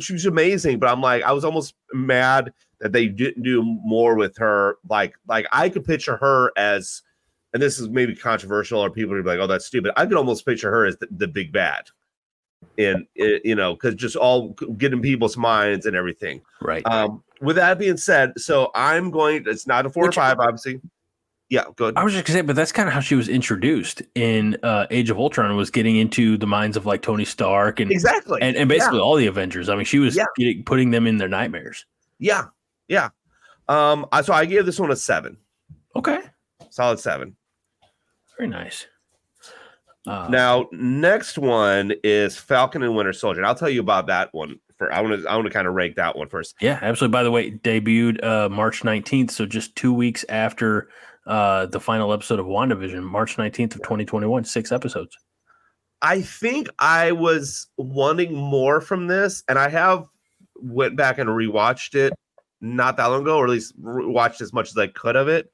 [0.00, 4.14] she was amazing, but I'm like I was almost mad that they didn't do more
[4.14, 4.76] with her.
[4.88, 7.02] Like like I could picture her as,
[7.52, 9.92] and this is maybe controversial, or people are like, oh, that's stupid.
[9.96, 11.84] I could almost picture her as the, the big bad.
[12.78, 16.42] And you know, because just all getting people's minds and everything.
[16.60, 16.82] Right.
[16.86, 19.44] Um, with that being said, so I'm going.
[19.46, 20.80] It's not a four Which- or five, obviously.
[21.48, 21.96] Yeah, good.
[21.96, 24.86] I was just gonna say, but that's kind of how she was introduced in uh,
[24.90, 25.54] Age of Ultron.
[25.56, 28.40] Was getting into the minds of like Tony Stark and Exactly.
[28.42, 29.68] and, and basically all the Avengers.
[29.68, 30.24] I mean, she was Yeah.
[30.36, 31.86] getting, putting them in their nightmares.
[32.18, 32.46] yeah,
[32.88, 33.10] yeah.
[33.68, 35.36] Um, I- so I gave this one a seven,
[35.94, 36.20] Okay,
[36.70, 37.36] solid seven.
[38.38, 38.86] very nice.
[40.06, 43.40] Uh, Now, next one is Falcon and Winter Soldier.
[43.40, 44.60] And I'll tell you about that one.
[44.78, 46.54] For I want to, I want to kind of rank that one first.
[46.60, 47.12] yeah, absolutely.
[47.12, 50.90] By the way, debuted uh, March nineteenth, so just two weeks after
[51.26, 54.44] uh, the final episode of WandaVision, March nineteenth of twenty twenty one.
[54.44, 55.16] Six episodes.
[56.02, 60.04] I think I was wanting more from this, and I have
[60.56, 62.12] went back and rewatched it
[62.60, 65.50] not that long ago, or at least watched as much as I could of it.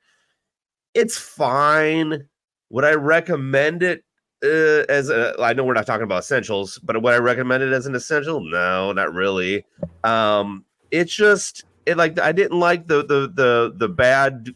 [0.95, 2.29] It's fine.
[2.71, 4.05] Would I recommend it
[4.45, 5.35] uh, as a?
[5.41, 8.41] I know we're not talking about essentials, but would I recommend it as an essential?
[8.41, 9.65] No, not really.
[10.05, 14.55] Um, it's just it like I didn't like the the the the bad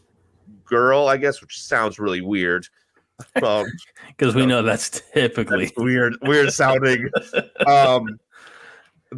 [0.65, 2.67] girl, I guess, which sounds really weird.
[3.41, 3.65] Um,
[4.17, 7.09] Because we know that's typically that's weird, weird sounding.
[7.67, 8.19] um,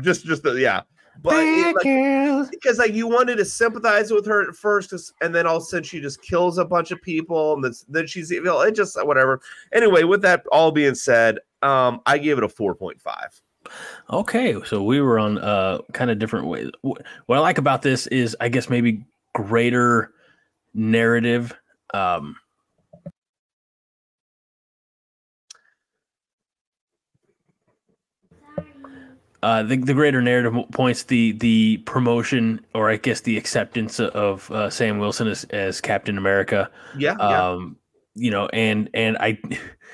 [0.01, 0.81] just, just the, yeah,
[1.21, 5.45] but it, like, because like you wanted to sympathize with her at first, and then
[5.45, 8.31] all of a sudden she just kills a bunch of people, and then, then she's
[8.31, 8.61] evil.
[8.61, 9.41] It just whatever.
[9.73, 13.41] Anyway, with that all being said, um, I gave it a four point five.
[14.09, 16.71] Okay, so we were on uh kind of different ways.
[16.81, 19.03] What I like about this is I guess maybe
[19.35, 20.13] greater
[20.73, 21.53] narrative.
[21.93, 22.35] Um
[29.41, 34.49] uh, the the greater narrative points, the the promotion, or I guess the acceptance of
[34.51, 36.69] uh, Sam Wilson as as Captain America.
[36.97, 37.49] Yeah, yeah.
[37.49, 37.77] Um,
[38.15, 39.39] you know, and and I,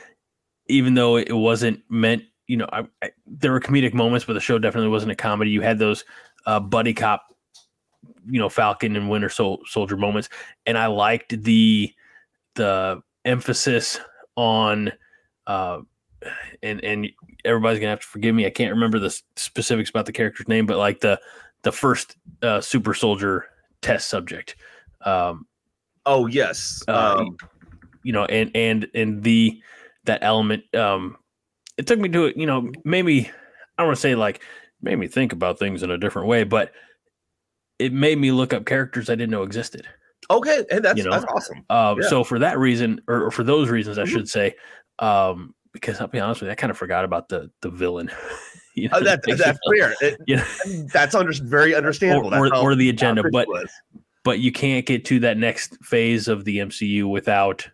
[0.68, 4.40] even though it wasn't meant, you know, I, I there were comedic moments, but the
[4.40, 5.52] show definitely wasn't a comedy.
[5.52, 6.06] You had those
[6.48, 7.24] uh, buddy cop,
[8.28, 10.30] you know, Falcon and Winter Sol- Soldier moments,
[10.66, 11.94] and I liked the
[12.56, 14.00] the emphasis
[14.36, 14.92] on
[15.48, 15.80] uh
[16.64, 17.08] and and
[17.46, 20.66] everybody's gonna have to forgive me i can't remember the specifics about the character's name
[20.66, 21.20] but like the
[21.64, 23.46] the first uh super soldier
[23.82, 24.56] test subject
[25.06, 25.46] um
[26.06, 26.84] oh yes.
[26.88, 27.38] uh, Um,
[28.04, 29.62] you know and and and the
[30.06, 31.18] that element um
[31.78, 33.32] it took me to it you know maybe i
[33.82, 34.42] don't want to say like
[34.82, 36.72] made me think about things in a different way but
[37.80, 39.88] it made me look up characters i didn't know existed
[40.30, 41.64] okay, and that's you know, that's awesome.
[41.70, 42.08] um, Yeah.
[42.08, 44.08] So for that reason, or, or for those reasons, I Mhm.
[44.08, 44.56] should say,
[44.98, 48.10] um, because I'll be honest with you, I kind of forgot about the the villain.
[48.76, 49.94] you Uh, that, makes that's fair.
[50.02, 50.44] It- you know,
[50.94, 52.34] that's under, very understandable.
[52.34, 53.70] or, how or the agenda, but was.
[54.24, 57.68] but you can't get to that next phase of the MCU without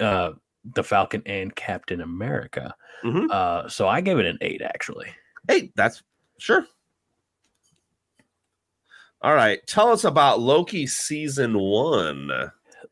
[0.00, 0.32] uh,
[0.74, 2.74] the Falcon and Captain America.
[3.04, 3.30] Mhm.
[3.30, 5.08] Uh, so I gave it an eight, actually.
[5.48, 6.02] hey, that's
[6.38, 6.66] sure.
[9.22, 12.30] All right, tell us about Loki season one.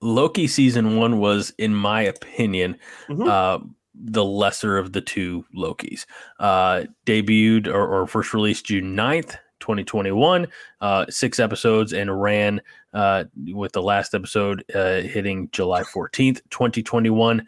[0.03, 2.77] Loki season one was, in my opinion,
[3.09, 3.27] Mhm.
[3.29, 3.65] uh,
[4.01, 6.07] the lesser of the two Lokis.
[6.39, 10.47] Uh, debuted or, or first released June 9th, 2021,
[10.81, 12.61] uh, six episodes and ran
[12.95, 17.47] uh, with the last episode uh, hitting July 14th, 2021.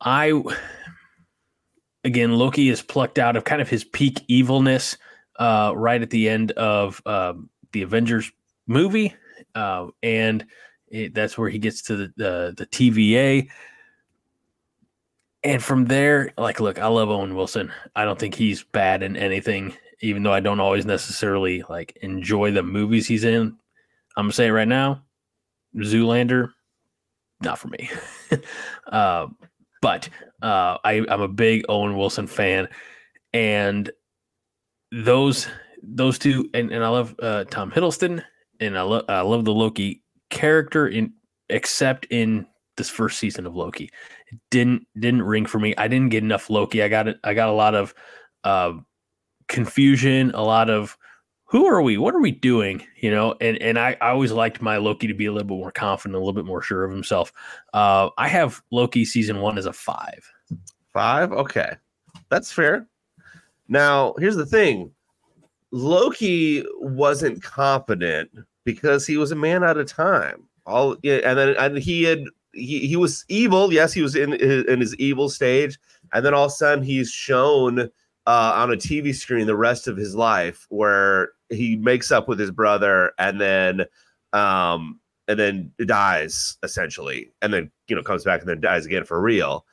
[0.00, 0.42] I,
[2.04, 4.96] again, Loki is plucked out of kind of his peak evilness
[5.38, 8.30] uh, right at the end of um, the Avengers
[8.66, 9.14] movie.
[9.54, 10.46] Uh, and
[10.88, 13.48] it, that's where he gets to the, the, the TVA
[15.42, 17.72] and from there, like, look, I love Owen Wilson.
[17.96, 22.50] I don't think he's bad in anything, even though I don't always necessarily like enjoy
[22.50, 23.56] the movies he's in.
[24.16, 25.02] I'm gonna say it right now,
[25.76, 26.50] Zoolander,
[27.42, 27.90] not for me.
[28.88, 29.28] uh,
[29.80, 30.08] but
[30.42, 32.68] uh, I, I'm a big Owen Wilson fan,
[33.32, 33.90] and
[34.92, 35.48] those
[35.82, 38.22] those two, and, and I love uh, Tom Hiddleston,
[38.60, 41.14] and I love I love the Loki character in
[41.48, 43.90] except in this first season of Loki
[44.50, 45.74] didn't didn't ring for me.
[45.76, 46.82] I didn't get enough Loki.
[46.82, 47.18] I got it.
[47.24, 47.94] I got a lot of
[48.44, 48.72] uh,
[49.48, 50.96] confusion, a lot of
[51.44, 51.98] who are we?
[51.98, 52.86] What are we doing?
[53.00, 55.56] You know, and and I, I always liked my Loki to be a little bit
[55.58, 57.32] more confident, a little bit more sure of himself.
[57.74, 60.24] Uh, I have Loki season one as a five.
[60.92, 61.32] Five?
[61.32, 61.72] Okay.
[62.28, 62.86] That's fair.
[63.68, 64.92] Now, here's the thing
[65.72, 68.30] Loki wasn't confident
[68.64, 70.44] because he was a man out of time.
[70.66, 73.72] All and then and he had he, he was evil.
[73.72, 75.78] Yes, he was in his, in his evil stage,
[76.12, 77.80] and then all of a sudden he's shown
[78.26, 82.38] uh, on a TV screen the rest of his life where he makes up with
[82.38, 83.84] his brother and then
[84.32, 89.04] um and then dies essentially, and then you know comes back and then dies again
[89.04, 89.64] for real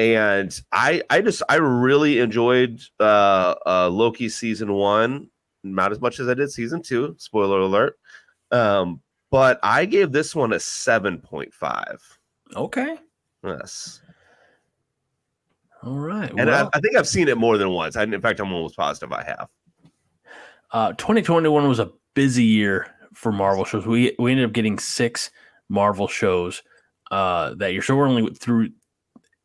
[0.00, 5.28] and I I just I really enjoyed uh, uh Loki season one,
[5.62, 7.14] not as much as I did season two.
[7.18, 7.98] Spoiler alert.
[8.50, 12.00] Um, but I gave this one a seven point five.
[12.56, 12.96] Okay.
[13.44, 14.00] Yes,
[15.82, 16.30] All right.
[16.36, 17.96] and well, I, I think I've seen it more than once.
[17.96, 19.48] I, in fact, I'm almost positive I have.
[20.72, 23.86] uh, 2021 was a busy year for Marvel shows.
[23.86, 25.30] We we ended up getting six
[25.68, 26.62] Marvel shows
[27.10, 27.82] uh, that year.
[27.82, 28.70] So we're only through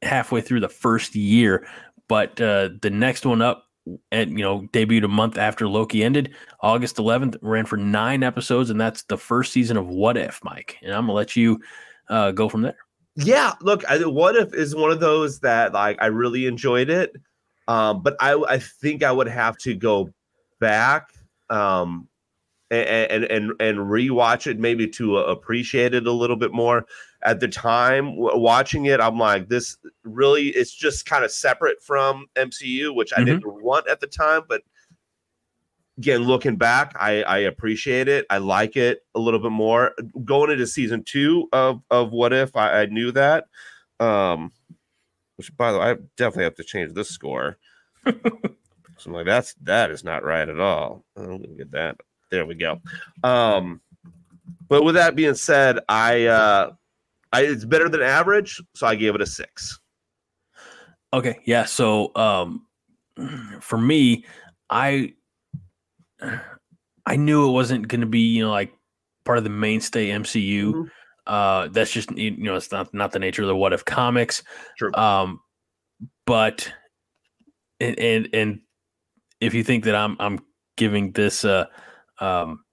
[0.01, 1.67] halfway through the first year,
[2.09, 3.65] but uh, the next one up
[4.11, 8.69] and you know debuted a month after Loki ended, August 11th, ran for nine episodes,
[8.69, 10.77] and that's the first season of What If, Mike.
[10.81, 11.59] And I'm gonna let you
[12.09, 12.77] uh, go from there.
[13.15, 17.13] Yeah, look, I, what if is one of those that like I really enjoyed it,
[17.67, 20.09] um, but I I think I would have to go
[20.59, 21.09] back
[21.49, 22.07] um,
[22.71, 26.85] and and and, and rewatch it maybe to uh, appreciate it a little bit more.
[27.25, 31.81] At the time w- watching it, I'm like, this really it's just kind of separate
[31.81, 33.25] from MCU, which I Mhm.
[33.25, 34.61] didn't want at the time, but
[35.97, 38.25] again looking back I, I appreciate it.
[38.29, 39.93] I like it a little bit more.
[40.25, 43.45] Going into season two of of what if i, I knew that
[44.01, 44.51] um
[45.37, 47.57] which by the way i definitely have to change this score.
[48.97, 51.03] So i'm like that's that is not right at all.
[51.17, 51.97] I'm gonna get that.
[52.31, 52.81] There we go.
[53.23, 53.81] Um
[54.69, 56.71] but with that being said i uh
[57.35, 59.79] I, it's better than average so i gave it a six
[61.15, 61.63] Okay, yeah.
[61.63, 62.65] So um,
[63.61, 64.25] for me,
[64.69, 65.13] I
[67.05, 68.73] I knew it wasn't going to be you know like
[69.23, 70.73] part of the mainstay MCU.
[70.73, 70.91] Mhm.
[71.25, 74.43] Uh, that's just you know it's not not the nature of the What If comics.
[74.77, 74.93] True.
[74.93, 75.39] Um,
[76.25, 76.69] but
[77.79, 78.59] and and, and
[79.39, 80.39] if you think that I'm I'm
[80.75, 81.65] giving this uh
[82.19, 82.65] um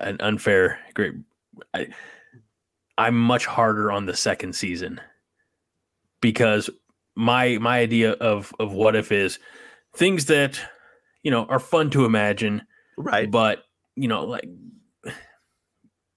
[0.00, 1.14] an unfair great
[1.74, 1.88] I,
[2.98, 5.00] I'm much harder on the second season
[6.20, 6.70] because
[7.16, 9.38] my my idea of of what if is
[9.96, 10.60] things that
[11.22, 12.62] you know are fun to imagine
[12.96, 13.30] Right.
[13.30, 13.64] but
[13.96, 14.48] you know like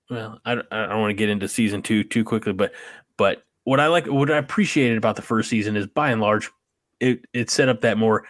[0.09, 2.73] well i, don't- I don't want to get into season two too quickly but
[3.17, 6.49] but what i like what i appreciated about the first season is by and large
[6.99, 8.25] it it set up that more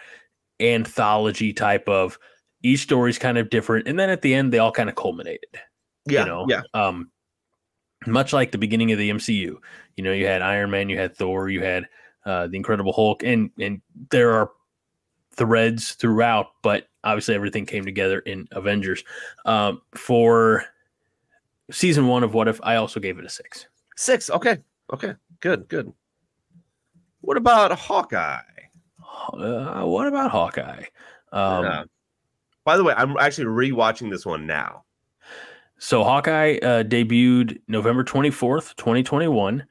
[0.60, 2.18] anthology type of
[2.62, 5.48] each story's kind of different and then at the end they all kind of culminated
[6.06, 6.20] yeah.
[6.20, 6.62] you know yeah.
[6.74, 7.10] um
[8.06, 9.56] much like the beginning of the mcu
[9.96, 11.84] you know you had iron man you had thor you had
[12.26, 13.80] uh the incredible hulk and and
[14.10, 14.50] there are
[15.34, 19.04] threads throughout but obviously everything came together in avengers
[19.46, 20.64] um for
[21.70, 23.66] season one of what if i also gave it a six
[23.98, 24.30] Six.
[24.30, 24.58] Okay.
[24.92, 25.14] Okay.
[25.40, 25.66] Good.
[25.68, 25.92] Good.
[27.20, 28.38] What about Hawkeye?
[29.32, 30.84] uh, what about hawkeye
[31.32, 31.82] um Yeah.
[32.64, 34.84] By the way, I'm actually rewatching this one now.
[35.78, 39.64] So Hawkeye uh, debuted November 24th, 2021,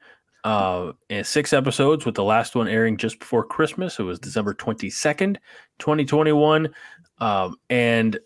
[0.44, 3.98] uh, and six episodes, with the last one airing just before Christmas.
[3.98, 5.36] It was December 22nd,
[5.78, 6.70] 2021.
[7.18, 8.18] Um, and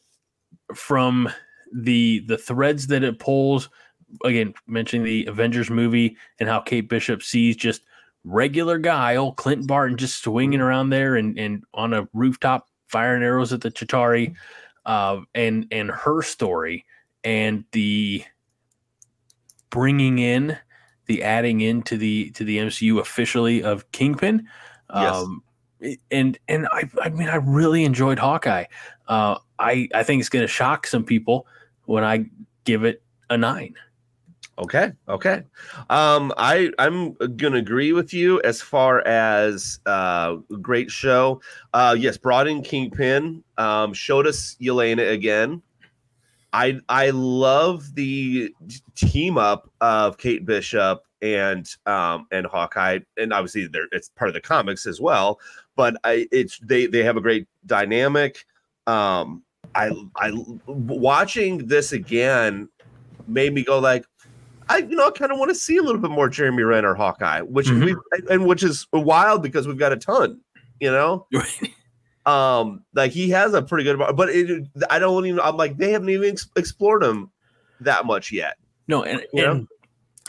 [0.74, 1.28] from
[1.74, 3.68] the the threads that it pulls,
[4.24, 7.82] again, mentioning the Avengers movie and how Kate Bishop sees just
[8.22, 13.24] regular guy, old Clinton Barton, just swinging around there and, and on a rooftop firing
[13.24, 14.34] arrows at the Chitauri,
[14.86, 16.86] uh, and and her story
[17.24, 18.24] and the
[19.70, 20.58] bringing in
[21.06, 24.48] the adding into the to the MCU officially of Kingpin.
[24.94, 25.16] Yes.
[25.16, 25.42] Um,
[26.10, 28.66] and and I I mean I really enjoyed Hawkeye.
[29.08, 31.46] Uh, I I think it's going to shock some people
[31.86, 32.26] when I
[32.64, 33.74] give it a nine.
[34.58, 34.92] Okay.
[35.08, 35.42] Okay.
[35.88, 41.40] Um, I I'm gonna agree with you as far as uh great show.
[41.72, 45.62] Uh yes, brought in Kingpin, um, showed us Yelena again.
[46.52, 48.54] I I love the
[48.94, 54.34] team up of Kate Bishop and um and Hawkeye, and obviously they're it's part of
[54.34, 55.40] the comics as well.
[55.76, 58.44] But I it's they they have a great dynamic.
[58.86, 59.42] Um,
[59.74, 60.32] I I
[60.66, 62.68] watching this again
[63.26, 64.04] made me go like,
[64.68, 66.94] I you know I kind of want to see a little bit more Jeremy Renner
[66.94, 67.84] Hawkeye, which Mhm.
[67.86, 67.96] we
[68.28, 70.40] and which is wild because we've got a ton,
[70.80, 71.26] you know.
[72.24, 75.40] Um, like he has a pretty good, but it, I don't even.
[75.40, 77.30] I'm like they haven't even ex- explored him
[77.80, 78.56] that much yet.
[78.86, 79.50] No, and, You know?
[79.52, 79.68] and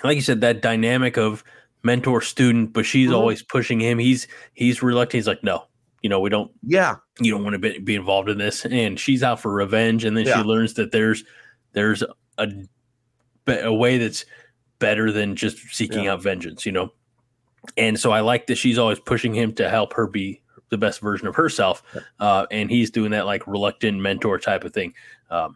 [0.04, 1.44] like you said, that dynamic of
[1.84, 3.16] mentor student, but she's Mhm.
[3.16, 4.00] always pushing him.
[4.00, 5.20] He's he's reluctant.
[5.20, 5.66] He's like, no,
[6.02, 9.00] you know, we don't Yeah, you don't want to be, be involved in this and
[9.00, 10.38] she's out for revenge and then Yeah.
[10.38, 11.24] she learns that there's
[11.74, 12.04] there's
[12.38, 12.48] a
[13.48, 14.26] a way that's
[14.80, 16.14] better than just seeking Yeah.
[16.14, 16.94] out vengeance you know
[17.78, 20.42] and so i like that she's always pushing him to help her be
[20.74, 21.84] the best version of herself
[22.20, 24.94] uh, and he's doing that like reluctant mentor type of thing
[25.30, 25.56] um,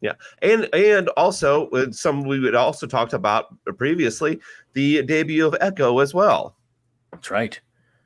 [0.00, 0.12] yeah,
[0.42, 3.46] and and also uh, some we had also talked about
[3.78, 4.38] previously
[4.74, 6.56] the debut of Echo as well.
[7.12, 7.58] that's right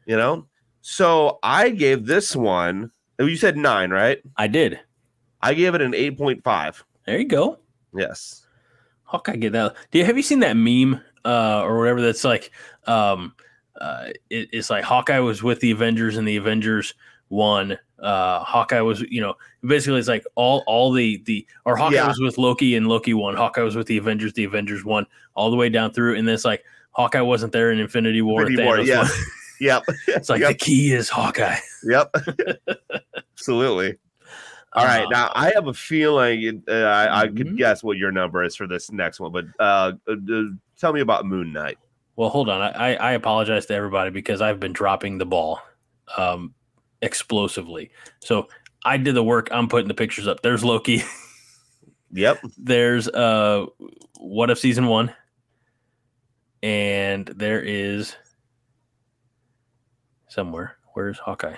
[0.07, 0.47] You know,
[0.81, 2.93] so I gave this one.
[3.18, 4.18] oh, You said nine, right?
[4.37, 4.79] i did
[5.43, 6.85] I gave it an eight point five.
[7.05, 7.59] there you go
[7.95, 8.47] Yes.
[9.03, 9.74] Hawkeye get that.
[9.91, 12.53] Do you have you seen that meme uh, or whatever that's like?
[12.87, 13.35] Um,
[13.81, 16.95] uh, it, it's like Hawkeye was with the Avengers and the Avengers
[17.31, 17.79] won.
[17.99, 22.09] Uh, Hawkeye was, you know, basically it's like all all the the or Hawkeye Yeah.
[22.09, 23.35] was with Loki and Loki won.
[23.37, 26.35] Hawkeye was with the Avengers, the Avengers won all the way down through, and then
[26.35, 28.43] it's like Hawkeye wasn't there in Infinity War.
[28.43, 28.99] Infinity War, yeah.
[29.03, 29.11] won.
[29.61, 29.83] Yep.
[30.09, 30.51] It's like Yep.
[30.51, 31.57] the key is Hawkeye.
[31.83, 32.14] Yep.
[33.37, 33.97] Absolutely.
[34.74, 35.07] All right.
[35.07, 37.37] Uh, Now I have a feeling uh, I, I Mhm.
[37.37, 40.43] could guess what your number is for this next one, but uh, uh, uh,
[40.79, 41.79] tell me about Moon Knight.
[42.18, 42.60] Well, hold on.
[42.60, 45.60] I, I I apologize to everybody because I've been dropping the ball
[46.16, 46.52] um,
[47.00, 47.92] explosively.
[48.18, 48.48] So
[48.84, 49.48] I did the work.
[49.52, 50.42] I'm putting the pictures up.
[50.42, 51.02] There's Loki.
[52.10, 52.40] Yep.
[52.56, 53.66] There's uh,
[54.18, 55.12] what if season one,
[56.62, 58.16] and there is
[60.28, 60.78] somewhere.
[60.94, 61.56] Where's Hawkeye?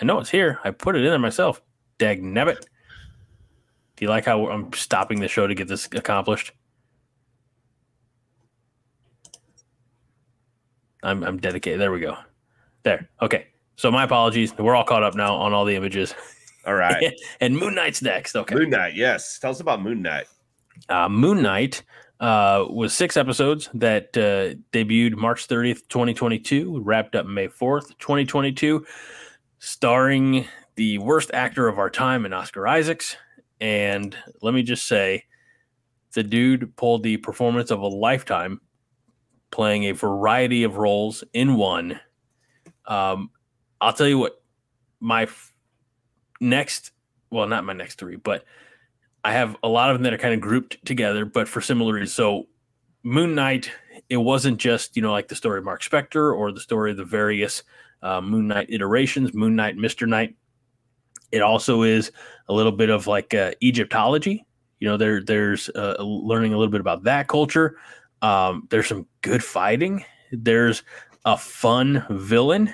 [0.00, 0.58] I know it's here.
[0.64, 1.62] I put it in there myself.
[1.98, 2.62] Dag nabbit.
[3.94, 6.50] Do you like how I'm stopping the show to get this accomplished?
[11.04, 11.80] I'm I'm dedicated.
[11.80, 12.16] There we go.
[12.82, 13.08] There.
[13.22, 13.46] Okay.
[13.76, 14.56] So my apologies.
[14.56, 16.14] We're all caught up now on all the images.
[16.66, 17.12] All right.
[17.40, 18.36] and Moon Knight's next.
[18.36, 18.54] Okay.
[18.54, 18.94] Moon Knight.
[18.94, 19.38] Yes.
[19.38, 20.26] Tell us about Moon Knight.
[20.88, 21.82] Uh, Moon Knight
[22.20, 28.84] uh, was six episodes that uh, debuted March 30th, 2022, wrapped up May 4th, 2022,
[29.58, 30.46] starring
[30.76, 33.16] the worst actor of our time in Oscar Isaacs.
[33.60, 35.24] And let me just say,
[36.14, 38.60] the dude pulled the performance of a lifetime,
[39.54, 42.00] playing a variety of roles in one.
[42.86, 43.30] Um,
[43.80, 44.42] I'll tell you what,
[44.98, 45.52] my f-
[46.40, 46.90] next,
[47.30, 48.44] well, not my next three, but
[49.22, 51.94] I have a lot of them that are kind of grouped together, but for similar
[51.94, 52.14] reasons.
[52.14, 52.48] So,
[53.04, 53.70] Moon Knight,
[54.10, 56.96] it wasn't just you know like the story of Mark Spector or the story of
[56.96, 57.62] the various
[58.02, 60.34] uh, Moon Knight iterations, Moon Knight, Mister Knight.
[61.30, 62.10] It also is
[62.48, 64.44] a little bit of like uh, Egyptology.
[64.80, 67.76] You know, there there's uh, learning a little bit about that culture.
[68.24, 70.02] Um, there's some good fighting.
[70.32, 70.82] There's
[71.26, 72.72] a fun villain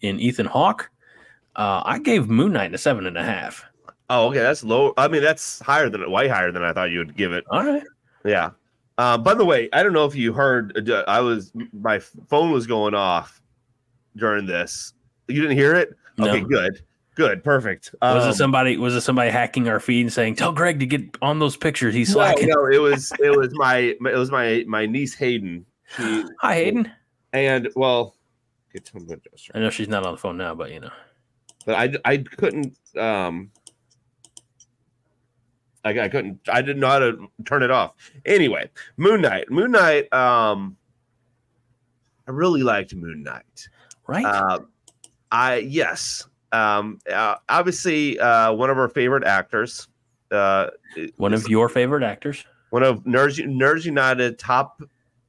[0.00, 0.90] in Ethan Hawke.
[1.54, 3.64] Uh, I gave Moon Knight a seven and a half.
[4.10, 4.94] Oh, okay, that's low.
[4.96, 7.44] I mean, that's higher than way higher than I thought you would give it.
[7.48, 7.82] All right.
[8.24, 8.50] Yeah.
[8.96, 10.90] Uh, by the way, I don't know if you heard.
[10.90, 13.40] uh, I was my phone was going off
[14.16, 14.94] during this.
[15.28, 15.90] You didn't hear it?
[16.16, 16.28] No.
[16.28, 16.82] Okay, good,
[17.18, 17.94] good, perfect.
[18.00, 18.76] Was Um, it somebody?
[18.78, 21.94] Was it somebody hacking our feed and saying, "Tell Greg to get on those pictures"?
[21.94, 22.48] He's no, slacking.
[22.48, 25.66] no, it was it was my it was my my niece Hayden.
[25.96, 26.90] She Hi, Hayden.
[27.32, 28.14] and well,
[28.72, 29.52] get to adjuster.
[29.54, 30.90] I know she's not on the phone now, but you know.
[31.66, 33.50] but I I couldn't um
[35.84, 37.94] I, I couldn't I didn't know how to turn it off.
[38.26, 39.50] Anyway, Moon Knight.
[39.50, 40.76] Moon Knight um
[42.26, 43.68] I really liked Moon Knight.
[44.06, 44.24] Right?
[44.24, 44.60] Uh,
[45.32, 46.27] I yes.
[46.52, 49.88] Um uh, obviously uh one of our favorite actors.
[50.30, 50.68] Uh
[51.16, 52.44] One of your favorite actors.
[52.70, 54.80] one of Nerds Nerds United top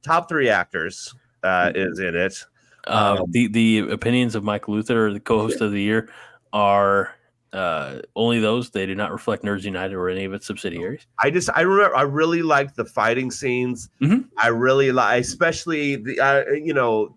[0.02, 2.44] top 3 actors uh is in it.
[2.86, 6.08] Uh, Um, the the opinions of Mike Luther, the co-host of the year,
[6.52, 7.14] are
[7.52, 8.70] uh, only those.
[8.70, 11.06] They do not reflect Nerds United or any of its subsidiaries.
[11.18, 13.90] I just I remember I really liked the fighting scenes.
[14.00, 14.28] Mhm.
[14.38, 17.16] I really like, especially the uh, you know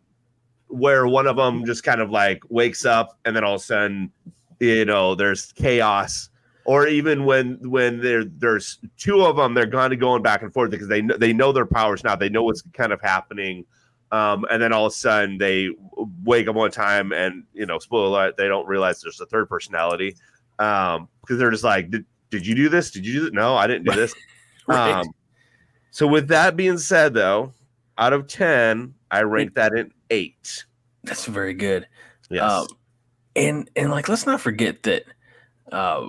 [0.73, 3.63] where one of them just kind of like wakes up and then all of a
[3.63, 4.11] sudden
[4.59, 6.29] you know there's chaos.
[6.65, 10.53] Or even when when there there's two of them, they're kind of going back and
[10.53, 12.15] forth because they know, they know their powers now.
[12.15, 13.65] They know what's kind of happening,
[14.13, 15.69] um, and then all of a sudden they
[16.23, 19.49] wake up one time and you know spoiler alert they don't realize there's a third
[19.49, 20.15] personality
[20.59, 22.91] um, because they're just like did, did you do this?
[22.91, 23.33] Did you do this?
[23.33, 24.13] No, I didn't do this.
[24.65, 24.93] Right.
[24.93, 25.07] Um,
[25.91, 27.53] so with that being said, though,
[27.97, 30.65] out of ten, I rank that in eight.
[31.03, 31.87] That's very good.
[32.29, 32.49] Yes.
[32.49, 32.67] Um,
[33.35, 35.03] and and like let's not forget that
[35.71, 36.07] uh,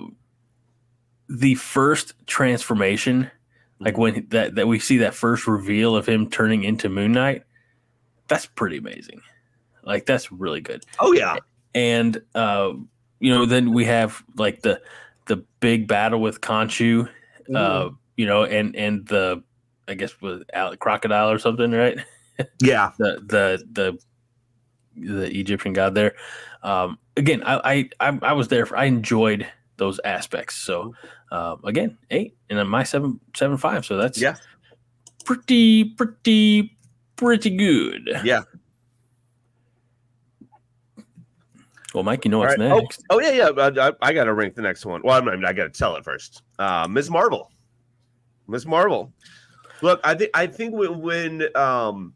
[1.27, 3.31] the first transformation,
[3.79, 7.43] like when that that we see that first reveal of him turning into Moon Knight,
[8.27, 9.21] that's pretty amazing.
[9.83, 10.85] Like that's really good.
[10.99, 11.37] oh yeah.
[11.73, 12.73] and uh,
[13.19, 14.81] you know then we have like the
[15.25, 17.09] the big battle with Khonshu,
[17.53, 19.43] uh, you know, and and the
[19.87, 20.43] I guess with
[20.79, 21.97] crocodile or something, right?
[22.61, 22.91] Yeah.
[22.97, 23.99] The the the
[24.97, 26.15] the Egyptian god there.
[26.63, 28.65] Um, again, I, I I was there.
[28.65, 29.45] For, I enjoyed
[29.77, 30.55] those aspects.
[30.55, 30.95] So
[31.31, 33.85] um, again, eight and then my seven seven five.
[33.85, 34.35] So that's Yeah.
[35.25, 36.77] pretty pretty
[37.17, 38.09] pretty good.
[38.23, 38.41] Yeah.
[41.93, 42.71] Well, Mike, you know All what's right.
[42.71, 43.03] Oh, next.
[43.09, 43.49] oh yeah, yeah.
[43.57, 45.01] I, I, I got to rank the next one.
[45.03, 46.41] Well, I, mean, I got to tell it first.
[46.59, 47.09] Uh, Ms.
[47.09, 47.51] Marvel.
[48.49, 48.65] Ms.
[48.65, 49.13] Marvel.
[49.81, 52.13] Look, I think I think when, when um,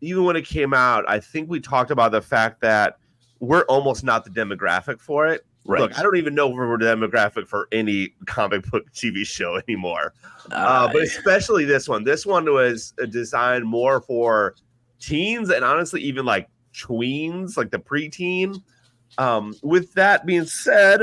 [0.00, 2.98] even when it came out, I think we talked about the fact that
[3.40, 5.44] we're almost not the demographic for it.
[5.66, 5.80] Right.
[5.80, 9.56] Look, I don't even know if we're the demographic for any comic book TV show
[9.68, 10.14] anymore.
[10.50, 12.04] uh, but Uh, especially this one.
[12.04, 14.54] This one was uh, designed more for
[15.00, 18.62] teens and honestly, even like tweens, like the preteen.
[19.18, 21.00] Um, with that being said,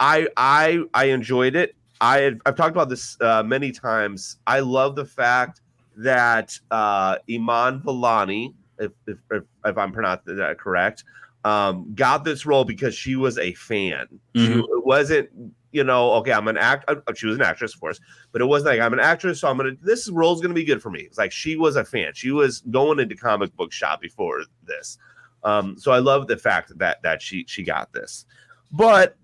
[0.00, 1.76] I I I enjoyed it.
[2.00, 4.38] I had, I've talked about this uh, many times.
[4.46, 5.60] I love the fact
[5.96, 11.04] that uh, Iman Vellani, if, if, if, if I'm pronouncing that correct,
[11.44, 14.06] um, got this role because she was a fan.
[14.34, 14.60] She Mhm.
[14.60, 15.28] it wasn't,
[15.72, 16.88] you know, okay, I'm an act.
[16.88, 18.00] uh, She was an actress, of course,
[18.32, 19.72] but it wasn't like I'm an actress, so I'm gonna.
[19.82, 21.00] This role's gonna be good for me.
[21.00, 22.12] It's like she was a fan.
[22.14, 24.98] She was going into comic book shop before this.
[25.42, 28.24] Um, so I love the fact that that she she got this,
[28.72, 29.16] but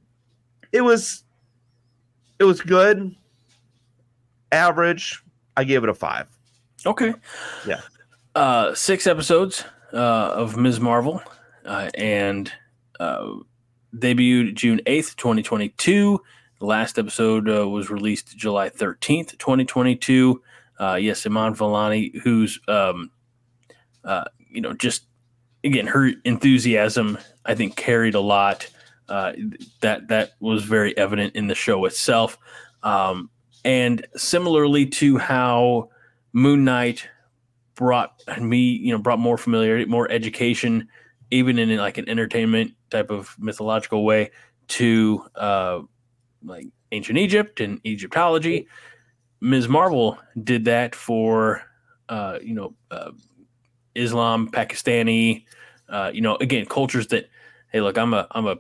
[0.73, 1.25] it was
[2.39, 3.15] it was good,
[4.53, 5.23] average.
[5.57, 6.27] I gave it a five.
[6.87, 7.15] Okay.
[7.67, 7.81] Yeah.
[8.35, 10.81] Uh, six episodes uh, of Ms.
[10.81, 11.23] Marvel,
[11.65, 12.53] uh, and
[12.99, 13.35] uh,
[13.95, 16.21] debuted June eighth, twenty twenty two.
[16.61, 20.43] The last episode uh, was released July thirteenth, twenty twenty two.
[20.79, 23.11] Uh, yes, Iman Vellani, who's um,
[24.05, 25.07] uh, you know just
[25.65, 28.69] again her enthusiasm, I think carried a lot.
[29.09, 29.33] Uh,
[29.81, 32.39] that that was very evident in the show itself,
[32.85, 33.29] um,
[33.65, 35.89] and similarly to how
[36.33, 37.09] Moon Knight
[37.75, 40.89] brought me, you know, brought more familiarity, more education,
[41.31, 44.31] even in like an entertainment type of mythological way
[44.69, 45.81] to uh,
[46.45, 48.67] like ancient Egypt and Egyptology.
[49.41, 49.69] Ms.
[49.69, 51.63] Marvel did that for,
[52.09, 53.13] uh, you know, uh,
[53.95, 55.45] Islam, Pakistani,
[55.89, 57.29] uh, you know, again, cultures that,
[57.73, 58.57] hey, look, I'm a, I'm a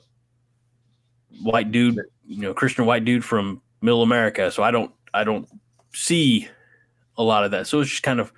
[1.42, 4.50] white dude, you know, Christian white dude from Middle America.
[4.50, 5.48] So I don't I don't
[5.92, 6.48] see
[7.20, 7.66] a lot of that.
[7.66, 8.32] So it's just kind of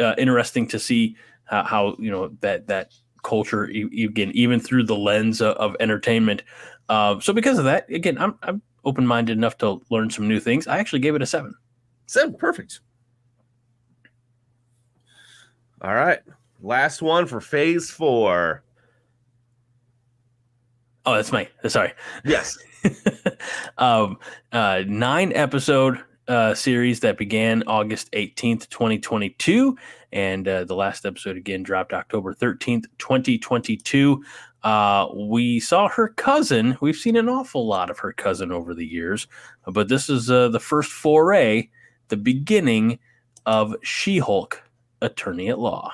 [0.00, 4.96] uh, interesting to see how, how you know that that culture again even through the
[4.96, 6.42] lens of, of entertainment.
[6.88, 10.40] Uh, so because of that, again, I'm I'm open minded enough to learn some new
[10.40, 10.66] things.
[10.66, 11.54] I actually gave it a seven.
[12.06, 12.80] Seven, perfect.
[15.82, 16.20] All right,
[16.62, 18.64] last one for phase four.
[21.04, 21.92] Oh, that's my sorry.
[22.24, 22.56] Yes.
[23.78, 24.18] um,
[24.52, 26.00] uh, nine episode
[26.32, 29.76] uh, series that began August 18th, 2022.
[30.12, 34.24] And uh, the last episode again dropped October 13th, 2022.
[34.62, 36.78] Uh, we saw her cousin.
[36.80, 39.26] We've seen an awful lot of her cousin over the years,
[39.66, 41.68] but this is uh, the first foray,
[42.08, 42.98] the beginning
[43.44, 44.62] of She Hulk,
[45.02, 45.92] Attorney at Law.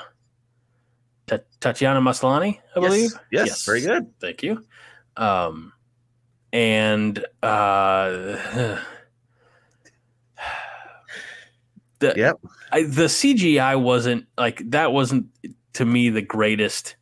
[1.26, 3.10] Ta- Tatiana Maslany, I believe.
[3.32, 3.48] Yes.
[3.48, 3.64] yes.
[3.64, 4.06] Very good.
[4.20, 4.64] Thank you.
[5.16, 5.72] Um,
[6.52, 8.78] and uh,
[11.98, 12.38] the yep.
[12.72, 15.26] I, the CGI wasn't like that wasn't
[15.74, 16.96] to me the greatest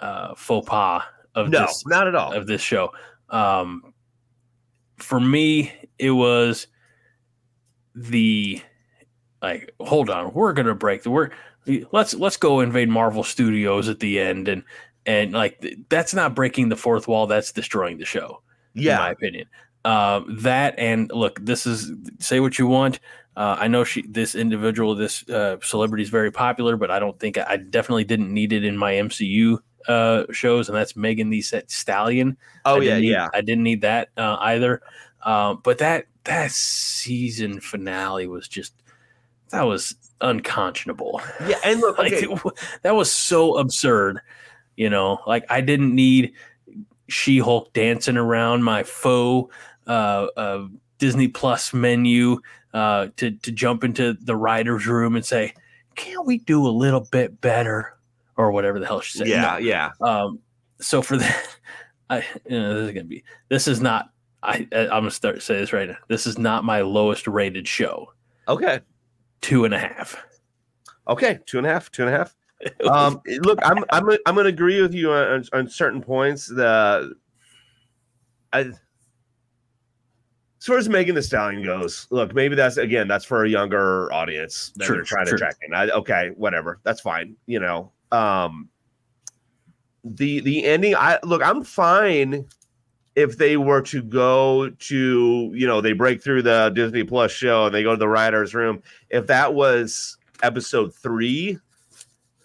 [0.00, 1.02] uh, faux pas
[1.34, 2.90] of no, this not at all of this show.
[3.30, 3.94] Um,
[4.96, 6.66] for me, it was
[7.94, 8.60] the
[9.42, 11.30] like hold on, we're gonna break the we're
[11.92, 14.62] let's let's go invade Marvel Studios at the end and
[15.04, 18.42] and like that's not breaking the fourth wall, that's destroying the show.
[18.74, 19.46] Yeah, in my opinion.
[19.84, 22.98] Um, that and look, this is say what you want.
[23.36, 27.18] Uh, I know she, this individual, this uh, celebrity is very popular, but I don't
[27.20, 29.58] think I definitely didn't need it in my MCU
[29.88, 32.36] uh, shows, and that's Megan Thee Stallion.
[32.64, 33.28] Oh yeah, need, yeah.
[33.34, 34.80] I didn't need that uh, either.
[35.22, 38.74] Um, but that that season finale was just
[39.50, 41.20] that was unconscionable.
[41.46, 42.26] Yeah, and look, okay.
[42.26, 42.42] like,
[42.82, 44.20] that was so absurd.
[44.76, 46.32] You know, like I didn't need
[47.08, 49.54] She Hulk dancing around my faux
[49.86, 50.66] uh, uh,
[50.98, 52.40] Disney Plus menu
[52.76, 55.54] uh, to to jump into the writers' room and say,
[55.94, 57.96] "Can't we do a little bit better?"
[58.36, 59.28] or whatever the hell she said.
[59.28, 59.56] Yeah, no.
[59.58, 59.90] yeah.
[60.02, 60.40] Um,
[60.78, 61.56] so for that,
[62.10, 62.18] I
[62.48, 64.10] you know, this is gonna be this is not.
[64.42, 65.96] I I'm gonna start say this right now.
[66.08, 68.12] This is not my lowest rated show.
[68.46, 68.80] Okay,
[69.40, 70.22] two and a half.
[71.08, 72.36] Okay, two and a half, two and a half.
[72.90, 76.46] um, look, I'm I'm I'm gonna agree with you on, on certain points.
[76.46, 77.14] The
[78.52, 78.70] I
[80.66, 84.12] as far as Megan Thee Stallion goes, look, maybe that's again that's for a younger
[84.12, 85.72] audience that they're trying to track in.
[85.72, 87.36] I, okay, whatever, that's fine.
[87.46, 88.68] You know, um,
[90.02, 90.96] the the ending.
[90.96, 92.46] I look, I'm fine
[93.14, 97.66] if they were to go to you know they break through the Disney Plus show
[97.66, 98.82] and they go to the writers' room.
[99.08, 101.60] If that was episode three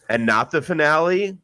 [0.10, 1.40] and not the finale,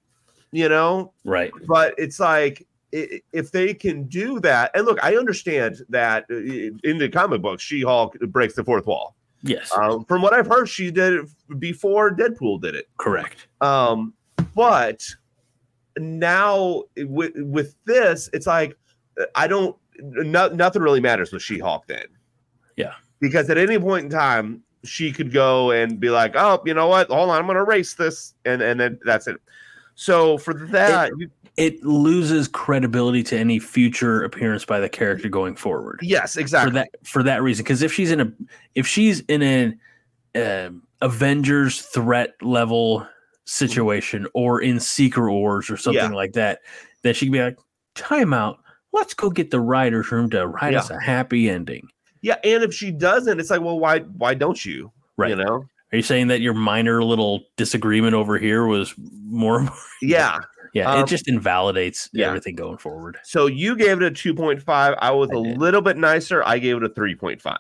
[0.51, 1.51] you know, right?
[1.65, 6.35] But it's like if they can do that, and look, I understand that uh,
[6.88, 9.15] in the comic books, She Hulk breaks the fourth wall.
[9.43, 9.71] Yes.
[9.77, 12.89] Um, from what I've heard, she did it before Deadpool did it.
[12.97, 13.47] Correct.
[13.61, 14.13] Um,
[14.55, 15.03] but
[15.97, 18.75] now with with this, it's like
[19.35, 19.75] I don't.
[19.99, 22.05] No, nothing really matters with She Hulk then.
[22.75, 22.93] Yeah.
[23.19, 26.88] Because at any point in time, she could go and be like, "Oh, you know
[26.88, 27.09] what?
[27.09, 29.38] Hold on, I'm going to erase this," and and then that's it.
[29.99, 35.55] So for that, it, it, loses credibility to any future appearance by the character going
[35.55, 35.99] forward.
[36.03, 36.69] Yes, exactly.
[36.69, 38.31] For that for that reason, because if she's in a
[38.75, 39.79] if she's in an
[40.35, 40.69] uh,
[41.03, 43.07] Avengers threat level
[43.45, 46.15] situation or in Secret Wars or something yeah.
[46.15, 46.59] like that,
[47.01, 47.57] then she could be like,
[47.95, 48.57] "Timeout.
[48.93, 50.79] Let's go get the writers' room to write yeah.
[50.79, 51.89] us a happy ending."
[52.21, 54.91] Yeah, and if she doesn't, it's like, well, why why don't you?
[55.17, 55.31] Right.
[55.31, 55.65] You know.
[55.91, 59.67] Are you saying that your minor little disagreement over here was more?
[60.01, 60.39] Yeah.
[60.73, 62.27] Yeah, um, it just invalidates yeah.
[62.27, 63.17] everything going forward.
[63.23, 64.97] So you gave it a 2.5.
[64.99, 65.57] I was I a did.
[65.57, 66.43] little bit nicer.
[66.43, 67.57] I gave it a 3.5.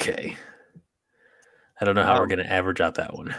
[0.00, 0.36] Okay.
[1.80, 3.34] I don't know how um, we're going to average out that one.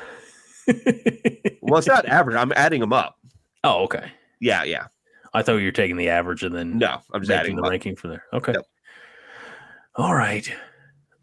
[1.61, 2.35] well, it's not average.
[2.35, 3.17] I'm adding them up.
[3.63, 4.11] Oh, okay.
[4.39, 4.87] Yeah, yeah.
[5.33, 7.69] I thought you were taking the average and then no, I'm just adding the up.
[7.69, 8.25] ranking from there.
[8.33, 8.53] Okay.
[8.53, 8.65] Yep.
[9.95, 10.51] All right.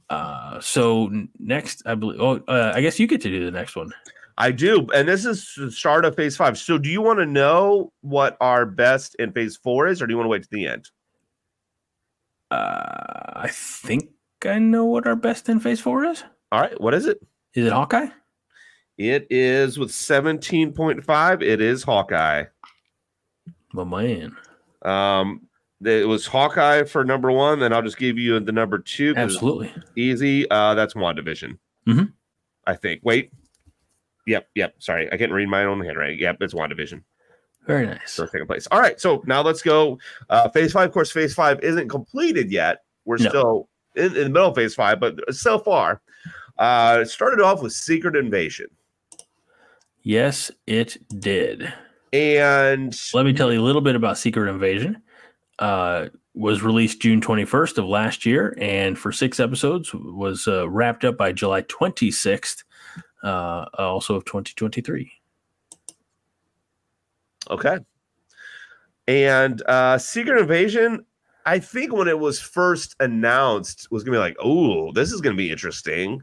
[0.08, 2.20] Uh, so next, I believe.
[2.20, 3.92] Oh, uh, I guess you get to do the next one.
[4.38, 6.58] I do, and this is the start of phase five.
[6.58, 10.12] So, do you want to know what our best in phase four is, or do
[10.12, 10.90] you want to wait to the end?
[12.50, 14.10] Uh, I think
[14.44, 16.22] I know what our best in phase four is.
[16.52, 17.18] All right, what is it?
[17.54, 18.08] Is it Hawkeye?
[18.98, 21.42] It is with seventeen point five.
[21.42, 22.44] It is Hawkeye.
[23.72, 24.36] My man.
[24.82, 25.45] Um,
[25.84, 27.60] it was Hawkeye for number one.
[27.60, 29.14] Then I'll just give you the number two.
[29.16, 30.48] Absolutely easy.
[30.50, 31.58] Uh, that's WandaVision.
[31.88, 32.04] Mm-hmm.
[32.66, 33.00] I think.
[33.04, 33.30] Wait.
[34.26, 34.48] Yep.
[34.54, 34.74] Yep.
[34.78, 36.18] Sorry, I can't read my own handwriting.
[36.18, 37.02] Yep, it's WandaVision.
[37.66, 38.12] Very nice.
[38.12, 38.66] So taking place.
[38.70, 39.98] All right, so now let's go.
[40.30, 42.78] Uh, phase five, of course, phase five isn't completed yet.
[43.04, 43.28] We're No.
[43.28, 46.00] still in, in the middle of phase five, but so far,
[46.58, 48.66] uh, it started off with Secret Invasion,
[50.02, 51.72] Yes, it did.
[52.12, 55.02] and Let me tell you a little bit about Secret Invasion.
[55.58, 61.04] Uh, was released June 21st of last year, and for six episodes was uh, wrapped
[61.04, 62.62] up by July 26th,
[63.24, 65.10] uh, also of 2023.
[67.50, 67.78] Okay.
[69.08, 71.04] And uh Secret Invasion,
[71.44, 75.36] I think when it was first announced, was gonna be like, oh, this is gonna
[75.36, 76.22] be interesting.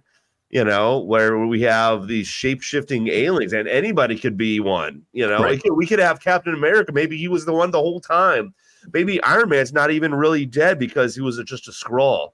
[0.54, 5.02] You know, where we have these shape shifting aliens, and anybody could be one.
[5.12, 5.60] You know, Right.
[5.76, 6.92] we, could, have Captain America.
[6.92, 8.54] Maybe he was the one the whole time.
[8.94, 12.34] Maybe Iron Man's not even really dead because he was just a Skrull.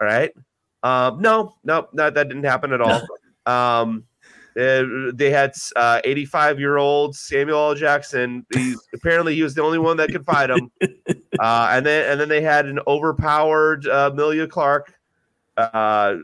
[0.00, 0.30] right.
[0.82, 3.00] Um, no, no, no, that didn't happen at all.
[3.46, 4.04] um,
[4.60, 4.84] uh,
[5.14, 7.74] they had uh, 85 year old Samuel L.
[7.74, 8.44] Jackson.
[8.52, 10.70] He's apparently he was the only one that could fight him.
[11.40, 14.94] Uh, and then and then they had an overpowered uh, Emilia Clarke,
[15.56, 16.14] uh,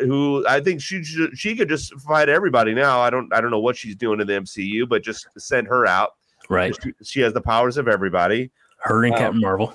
[0.00, 3.00] who I think she she could just fight everybody now.
[3.00, 5.86] I don't I don't know what she's doing in the MCU, but just send her
[5.86, 6.14] out.
[6.48, 6.76] Right.
[6.82, 8.50] She, she has the powers of everybody.
[8.78, 9.74] Her and Um, Captain Marvel.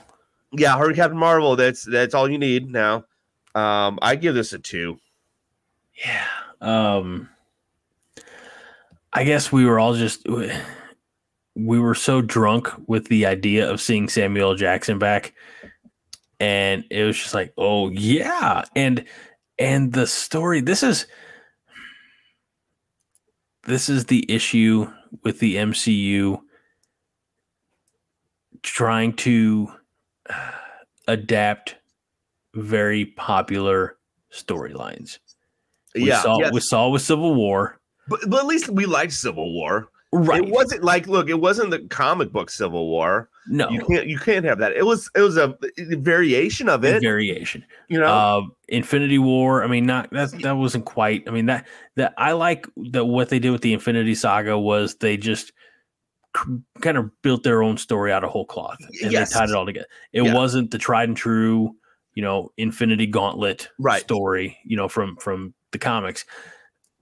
[0.51, 1.55] Yeah, her and Captain Marvel.
[1.55, 3.05] That's that's all you need now.
[3.53, 4.99] Um, I give this a two.
[6.05, 6.25] Yeah.
[6.61, 7.29] Um
[9.13, 10.25] I guess we were all just
[11.55, 15.33] we were so drunk with the idea of seeing Samuel Jackson back
[16.39, 19.05] and it was just like, "Oh yeah." And
[19.57, 21.05] and the story this is
[23.65, 24.91] this is the issue
[25.23, 26.39] with the MCU
[28.61, 29.71] trying to
[30.29, 30.51] uh,
[31.07, 31.75] adapt
[32.53, 33.97] very popular
[34.31, 35.19] storylines.
[35.93, 36.53] We yeah, saw yes.
[36.53, 37.79] we saw with Civil War.
[38.07, 39.89] but, but at least we liked Civil War.
[40.17, 40.43] Right.
[40.43, 43.29] It wasn't like look, it wasn't the comic book Civil War.
[43.47, 44.71] no You can't you can't have that.
[44.73, 47.01] It was it was a, variation of it.
[47.01, 47.65] variation.
[47.89, 49.63] you know, Uh, Infinity War.
[49.63, 51.23] I mean, not that that wasn't quite.
[51.27, 54.95] I mean that that I like that what they did with the Infinity Saga was
[54.95, 55.51] they just
[56.81, 59.33] kind of built their own story out of whole cloth and Yes.
[59.33, 59.87] they tied it all together.
[60.13, 60.33] It Yeah.
[60.33, 61.75] wasn't the tried and true,
[62.13, 64.01] you know, Infinity Gauntlet Right.
[64.01, 66.25] story, you know, from from the comics.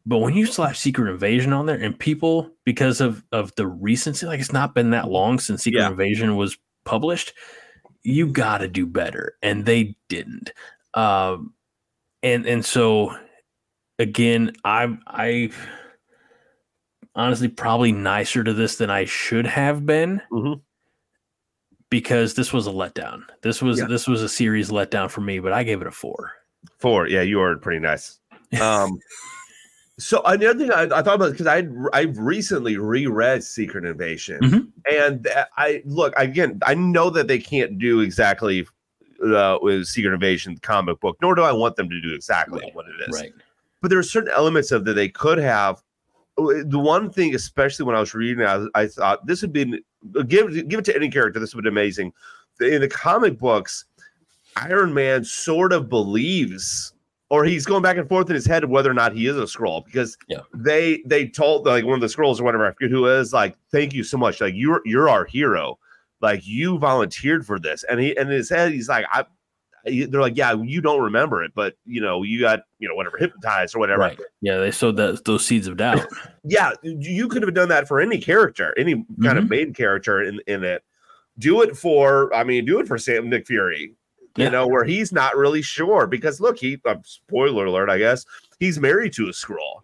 [0.06, 4.26] But when you slap Secret Invasion on there, and people because of of the recency,
[4.26, 5.90] like it's not been that long since Secret Yeah.
[5.92, 7.34] Invasion was published,
[8.04, 10.52] you got to do better, and they didn't.
[10.94, 11.54] Um,
[12.22, 13.18] and and so
[13.98, 15.52] again, I I
[17.16, 20.62] honestly probably nicer to this than I should have been Mhm.
[21.90, 23.24] because this was a letdown.
[23.42, 23.86] This was Yeah.
[23.86, 26.32] this was a series letdown for me, but I gave it a four.
[26.80, 27.08] four.
[27.08, 28.20] Yeah, you are pretty nice.
[28.62, 28.98] Um,
[30.00, 31.64] so another thing I, I thought about because I
[31.94, 34.68] I've recently reread Secret Invasion, Mhm.
[34.92, 35.28] and
[35.58, 36.60] I look again.
[36.66, 38.66] I know that they can't do exactly
[39.24, 42.76] uh, with Secret Invasion comic book, nor do I want them to do exactly Right,
[42.76, 43.20] what it is.
[43.22, 43.32] Right.
[43.82, 45.82] but there are certain elements of that they could have.
[46.38, 49.82] Uh, The one thing, especially when I was reading, I, I thought this would be
[50.28, 51.40] give give it to any character.
[51.40, 52.12] This would be amazing.
[52.60, 53.86] In the comic books,
[54.56, 56.93] Iron Man sort of believes,
[57.30, 59.38] or he's going back and forth in his head of whether or not he is
[59.38, 60.42] a Skrull because Yeah.
[60.54, 63.56] they they told like one of the Skrulls or whatever I forget who is like
[63.72, 65.80] thank you so much like you're you're our hero
[66.22, 69.26] like you volunteered for this and he and in his head he's like I
[69.86, 73.18] they're like yeah you don't remember it but you know you got you know whatever
[73.18, 74.20] hypnotized or whatever Right.
[74.42, 76.06] Yeah, they sowed that, those seeds of doubt.
[76.44, 79.50] yeah, you could have done that for any character, any kind of mm-hmm.
[79.50, 80.84] main character in, in it.
[81.40, 83.94] Do it for, I mean, do it for Sam Nick Fury,
[84.36, 84.50] you Yeah.
[84.50, 88.26] know, where he's not really sure because look, he, uh, spoiler alert, I guess,
[88.60, 89.82] he's married to a Skrull.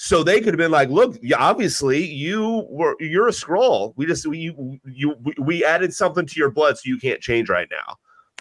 [0.00, 3.92] So they could have been like, look, yeah, obviously you were, you're a Skrull.
[3.96, 7.48] We just, we, you, you, we- added something to your blood so you can't change
[7.48, 7.96] right now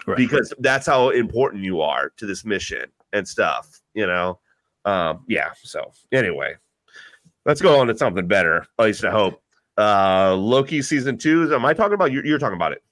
[0.05, 0.17] Right.
[0.17, 4.39] because that's how important you are to this mission and stuff, you know?
[4.85, 5.49] Um, yeah.
[5.63, 6.55] So anyway,
[7.45, 8.65] let's go on to something better.
[8.79, 9.41] At least I hope.
[9.77, 11.53] Uh, Loki season two.
[11.53, 12.11] Am I talking about?
[12.11, 12.83] You're, you're talking about it.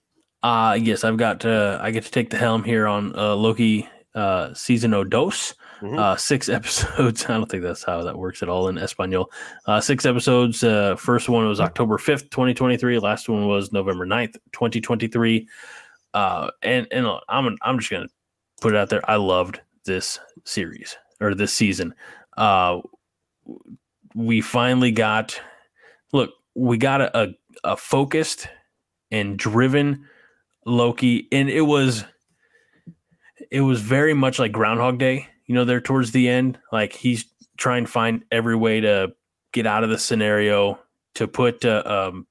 [0.46, 3.90] Uh yes, I've got uh I get to take the helm here on uh Loki
[4.14, 5.56] uh season o dos.
[5.82, 5.98] Mhm.
[5.98, 7.26] Uh six episodes.
[7.26, 9.32] I don't think that's how that works at all in Espanol.
[9.66, 10.64] Uh six episodes.
[10.64, 13.00] Uh first one was October 5th, 2023.
[13.00, 15.48] Last one was November 9th, 2023.
[16.14, 18.08] Uh and and I'm I'm just gonna
[18.62, 19.10] put it out there.
[19.10, 21.96] I loved this series or this season.
[22.38, 22.82] Uh
[24.14, 25.42] we finally got
[26.14, 27.28] look, we got a, a,
[27.64, 28.48] a focused
[29.10, 30.06] and driven
[30.66, 32.04] Loki, and it was
[33.52, 35.28] it was very much like Groundhog Day.
[35.46, 37.26] You know, there towards the end, like he's
[37.58, 39.14] trying to find every way to
[39.52, 40.80] get out of the scenario
[41.14, 42.28] to put uh, um,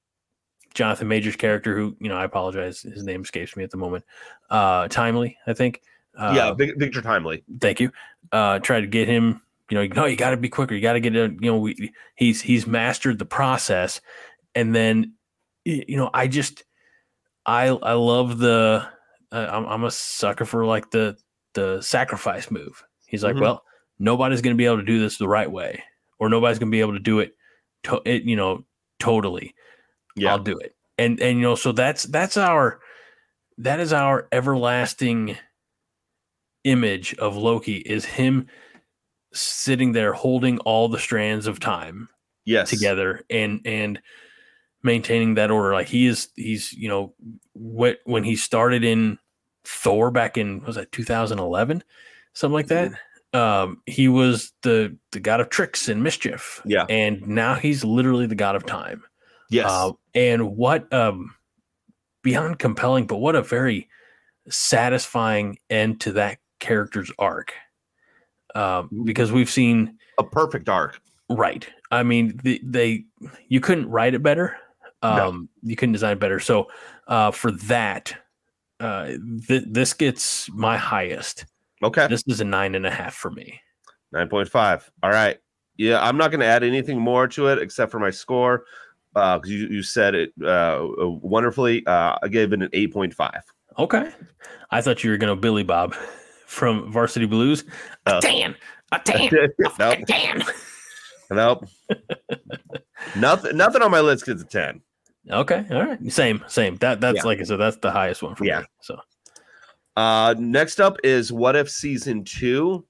[0.75, 4.05] Jonathan Majors character, who you know, I apologize, his name escapes me at the moment.
[4.51, 5.81] Uh, Timely, I think.
[6.17, 7.43] Uh, yeah, Victor Timely.
[7.61, 7.91] thank you.
[8.31, 9.41] Uh, try to get him.
[9.71, 10.75] You know, no, you got to be quicker.
[10.75, 11.33] You got to get it.
[11.41, 14.01] You know, we, he's he's mastered the process,
[14.55, 15.15] and then
[15.65, 16.65] you know, I just
[17.47, 18.87] I I love the.
[19.33, 21.17] Uh, I'm I'm a sucker for like the
[21.55, 22.83] the sacrifice move.
[23.07, 23.41] He's like, Mhm.
[23.43, 23.65] well,
[23.99, 25.83] nobody's going to be able to do this the right way,
[26.19, 27.37] or nobody's going to be able to do it.
[27.85, 28.65] To, it you know,
[28.99, 29.55] totally.
[30.17, 30.33] Yeah.
[30.33, 30.75] I'll do it.
[30.99, 32.81] And and you know, so that's that's our
[33.59, 35.37] that is our everlasting
[36.65, 38.47] image of Loki is him
[39.33, 42.09] sitting there holding all the strands of time
[42.45, 42.71] yes.
[42.71, 44.01] together and and
[44.85, 45.73] maintaining that order.
[45.73, 47.15] Like he is he's you know
[47.55, 49.19] what when he started in
[49.65, 51.83] Thor back in was that 2011
[52.35, 52.93] something like that.
[53.33, 56.61] Um, he was the the god of tricks and mischief.
[56.65, 56.85] Yeah.
[56.89, 59.03] and now he's literally the god of time.
[59.51, 59.71] Yes.
[59.71, 61.35] Uh, and what um
[62.23, 63.89] beyond compelling, but what a very
[64.49, 67.53] satisfying end to that character's arc.
[68.55, 71.01] Um, because we've seen a perfect arc.
[71.29, 71.69] right.
[71.91, 73.05] I mean, the, they
[73.49, 74.57] you couldn't write it better.
[75.05, 75.29] No.
[75.29, 76.41] Um, you couldn't design it better.
[76.41, 76.69] So
[77.07, 78.15] uh, for that,
[78.81, 79.13] uh,
[79.47, 81.45] th- this gets my highest.
[81.83, 82.07] Okay.
[82.07, 83.61] This is a nine and a half for me.
[84.15, 84.89] 9.5.
[85.03, 85.39] All right.
[85.77, 88.65] Yeah, I'm not going to add anything more to it except for my score
[89.13, 90.81] because you, you said it uh,
[91.23, 91.85] wonderfully.
[91.87, 93.41] Uh, I gave it an 8.5.
[93.79, 94.11] Okay.
[94.71, 95.95] I thought you were going to Billy Bob
[96.47, 97.65] from Varsity Blues.
[98.07, 98.19] Oh.
[98.19, 98.55] A tan,
[98.93, 99.99] a tan, a nope.
[100.07, 100.45] tan.
[101.31, 101.65] Nope.
[103.17, 104.81] nothing, nothing on my list gets a 10.
[105.31, 106.77] Okay, all right, same, same.
[106.77, 107.25] That that's Yeah.
[107.25, 108.61] like I said, that's the highest one for Yeah.
[108.61, 108.67] me.
[108.83, 108.99] So
[109.97, 112.85] Uh, next up is What If Season 2.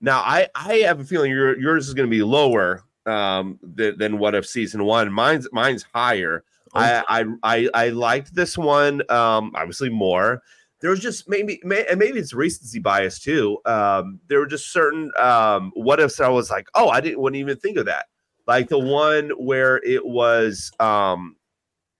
[0.00, 3.96] Now, I, I have a feeling your, yours is going to be lower um, than,
[3.98, 5.12] than What If Season 1.
[5.12, 6.42] Mine's, mine's higher.
[6.74, 10.42] I, I I I liked this one um obviously more.
[10.80, 13.58] There was just maybe may, and maybe it's recency bias too.
[13.64, 17.38] Um there were just certain um what ifs I was like, "Oh, I didn't wouldn't
[17.38, 18.06] even think of that."
[18.48, 21.36] Like the one where it was um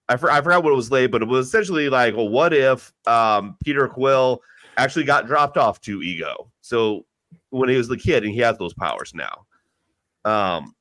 [0.09, 2.52] I, for, I forgot what it was labeled, but it was essentially like, well, what
[2.52, 4.42] if um Peter Quill
[4.76, 6.50] actually got dropped off to Ego?
[6.61, 7.07] So
[7.50, 9.46] when he was the kid and he has those powers now.
[10.24, 10.74] Um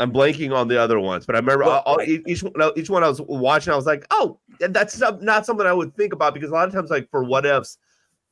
[0.00, 2.08] I'm blanking on the other ones, but I remember Well, all, all- right.
[2.08, 3.72] each each one, each one I was watching.
[3.72, 6.74] I was like, oh, that's not something I would think about because a lot of
[6.74, 7.78] times, like for what ifs,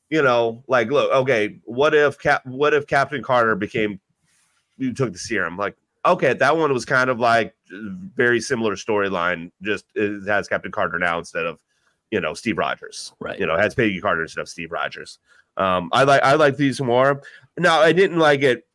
[0.08, 3.98] you know, like look, okay, what if Cap, what if Captain Carter became,
[4.78, 5.76] you took the serum, like
[6.06, 7.54] okay, that one was kind of like
[8.14, 11.60] very similar storyline, just it has Captain Carter now instead of,
[12.10, 15.18] you know, Steve Rogers right, you know, has Peggy Carter instead of Steve Rogers.
[15.56, 17.22] Um, I like I like these more.
[17.58, 18.66] Now I didn't like it.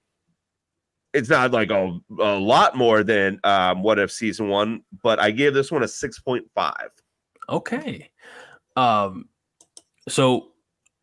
[1.14, 5.32] It's not like a, a lot more than um, what if season one, but I
[5.32, 6.90] gave this one a six point five.
[7.50, 8.10] okay.
[8.78, 9.26] Um,
[10.08, 10.54] so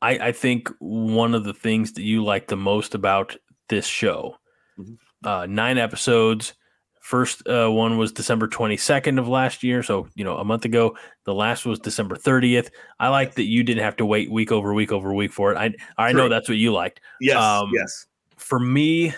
[0.01, 3.37] I I think one of the things that you like the most about
[3.69, 4.37] this show,
[4.79, 4.97] Mhm.
[5.25, 6.55] Uh, nine episodes.
[7.01, 10.97] First uh, one was December 22nd of last year, so you know a month ago.
[11.25, 12.71] The last was December 30th.
[13.01, 15.57] I like that you didn't have to wait week over week over week for it.
[15.57, 17.01] I I know that's what you liked.
[17.21, 18.07] Yes, Um, yes,
[18.37, 19.15] for me,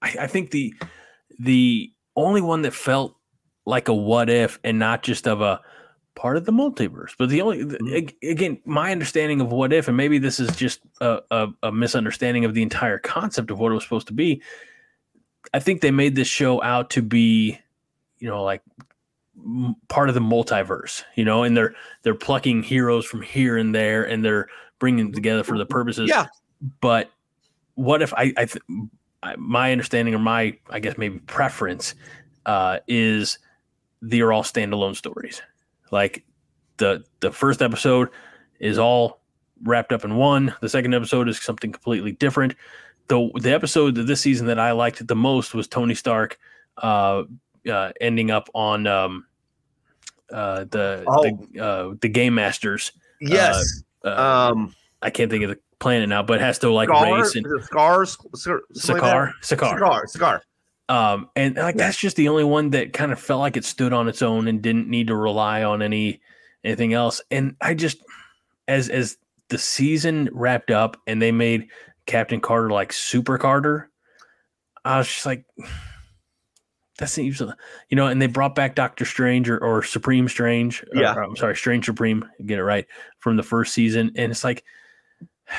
[0.00, 0.72] I, I think the
[1.38, 3.16] the only one that felt
[3.66, 5.60] like a what if and not just of a
[6.14, 8.14] part of the multiverse, but the only Mhm.
[8.22, 12.44] again, my understanding of what if, and maybe this is just a, a, a misunderstanding
[12.44, 14.42] of the entire concept of what it was supposed to be.
[15.54, 17.58] I think they made this show out to be,
[18.18, 18.62] you know, like
[19.36, 23.74] m- part of the multiverse, you know, and they're they're plucking heroes from here and
[23.74, 26.26] there, and they're bringing them together for the purposes yeah,
[26.80, 27.10] but
[27.74, 28.64] what if I, I, th-
[29.22, 31.94] I my understanding or my I guess maybe preference
[32.46, 33.38] uh, is
[34.00, 35.42] they are all standalone stories.
[35.90, 36.24] Like
[36.78, 38.08] the the first episode
[38.60, 39.20] is all
[39.62, 40.54] wrapped up in one.
[40.60, 42.54] The second episode is something completely different.
[43.08, 46.38] The the episode of this season that I liked the most was Tony Stark
[46.78, 47.24] uh,
[47.70, 49.26] uh, ending up on um,
[50.32, 51.22] uh, the Oh.
[51.22, 52.92] the, uh, the Game Masters.
[53.20, 53.82] yes.
[54.04, 57.36] Uh, um, I can't think of the planet now, but has to like Scar, race
[57.36, 59.32] and Scars, Scar, something like Sakaar.
[59.42, 59.76] Sakaar.
[59.78, 60.42] Scar, Scar.
[60.88, 63.92] Um, and like that's just the only one that kind of felt like it stood
[63.92, 66.20] on its own and didn't need to rely on any
[66.64, 67.20] anything else.
[67.30, 67.98] And I just,
[68.68, 69.16] as as
[69.48, 71.68] the season wrapped up and they made
[72.06, 73.90] Captain Carter like Super Carter,
[74.84, 75.44] I was just like,
[76.98, 78.06] that seems, you know.
[78.06, 80.84] And they brought back Doctor Strange or, or Supreme Strange.
[80.92, 81.14] Yeah.
[81.14, 82.24] or, I'm sorry, Strange Supreme.
[82.44, 82.86] Get it right
[83.18, 84.64] from the first season, and it's like.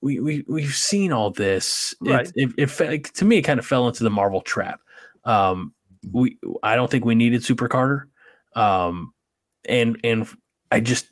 [0.00, 1.94] We, we we've seen all this.
[1.98, 2.30] Right.
[2.34, 4.80] It, it, it to me it kind of fell into the Marvel trap.
[5.24, 5.72] Um,
[6.12, 8.06] we I don't think we needed Super Carter.
[8.54, 9.14] Um,
[9.66, 10.28] and and
[10.70, 11.06] I just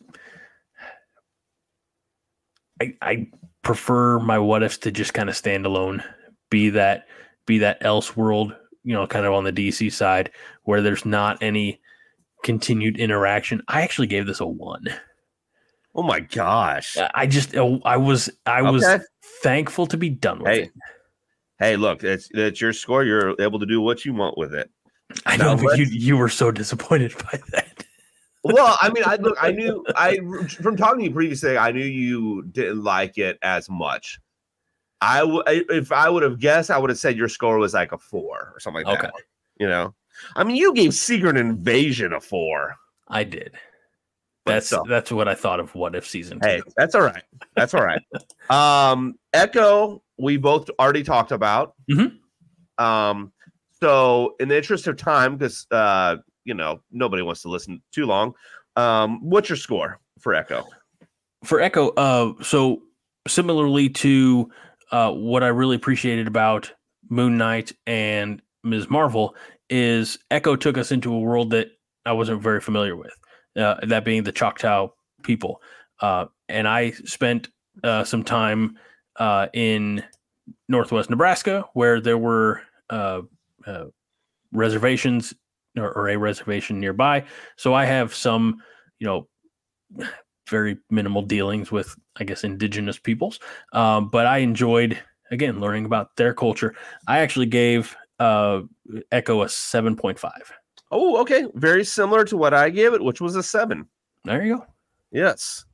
[2.82, 3.30] I I
[3.62, 6.02] prefer my what ifs to just kind of stand alone,
[6.50, 7.06] be that
[7.46, 10.30] be that Elseworld, you know, kind of on the DC side
[10.64, 11.80] where there's not any
[12.44, 13.62] continued interaction.
[13.68, 14.84] I actually gave this a one.
[15.94, 16.96] Oh my gosh.
[17.14, 19.02] I just oh, I was I was Okay.
[19.42, 20.70] thankful to be done with Hey, it.
[21.58, 23.04] hey, look, it's that's your score.
[23.04, 24.70] You're able to do what you want with it.
[25.26, 27.71] I now know but you you were so disappointed by that.
[28.44, 30.18] Well, I mean, I look, I knew I
[30.48, 34.18] from talking to you previously, I knew you didn't like it as much.
[35.00, 37.92] I w- if I would have guessed, I would have said your score was like
[37.92, 39.06] a four or something like Okay.
[39.06, 39.22] that.
[39.60, 39.94] You know,
[40.34, 42.76] I mean, you gave Secret Invasion a four.
[43.08, 43.54] I did.
[44.44, 44.84] But That's still.
[44.84, 46.48] that's what I thought of what if season two.
[46.48, 47.22] Hey, that's all right.
[47.54, 48.02] That's all right.
[48.50, 51.74] um, Echo, we both already talked about.
[51.88, 52.16] Mhm.
[52.78, 53.32] Um,
[53.80, 58.06] so in the interest of time, because uh, you know, nobody wants to listen too
[58.06, 58.34] long.
[58.76, 60.64] Um, what's your score for Echo?
[61.44, 62.82] for Echo, uh, so
[63.26, 64.50] similarly to
[64.90, 66.72] uh, what I really appreciated about
[67.08, 68.88] Moon Knight and Ms.
[68.88, 69.34] Marvel
[69.68, 71.68] is Echo took us into a world that
[72.04, 73.12] I wasn't very familiar with,
[73.56, 74.88] uh, that being the Choctaw
[75.22, 75.60] people.
[76.00, 77.48] Uh, and I spent
[77.82, 78.78] uh, some time
[79.16, 80.04] uh, in
[80.68, 83.22] northwest Nebraska where there were uh,
[83.66, 83.84] uh,
[84.52, 85.34] reservations
[85.76, 87.24] or, or a reservation nearby.
[87.56, 88.62] So I have some,
[88.98, 89.28] you know,
[90.48, 93.40] very minimal dealings with, I guess, indigenous peoples.
[93.72, 94.98] Um, but I enjoyed,
[95.30, 96.74] again, learning about their culture.
[97.06, 98.62] I actually gave uh,
[99.10, 100.30] Echo a 7.5.
[100.90, 101.46] Oh, okay.
[101.54, 103.88] Very similar to what I gave it, which was a seven.
[104.24, 104.66] There you go.
[105.10, 105.64] Yes.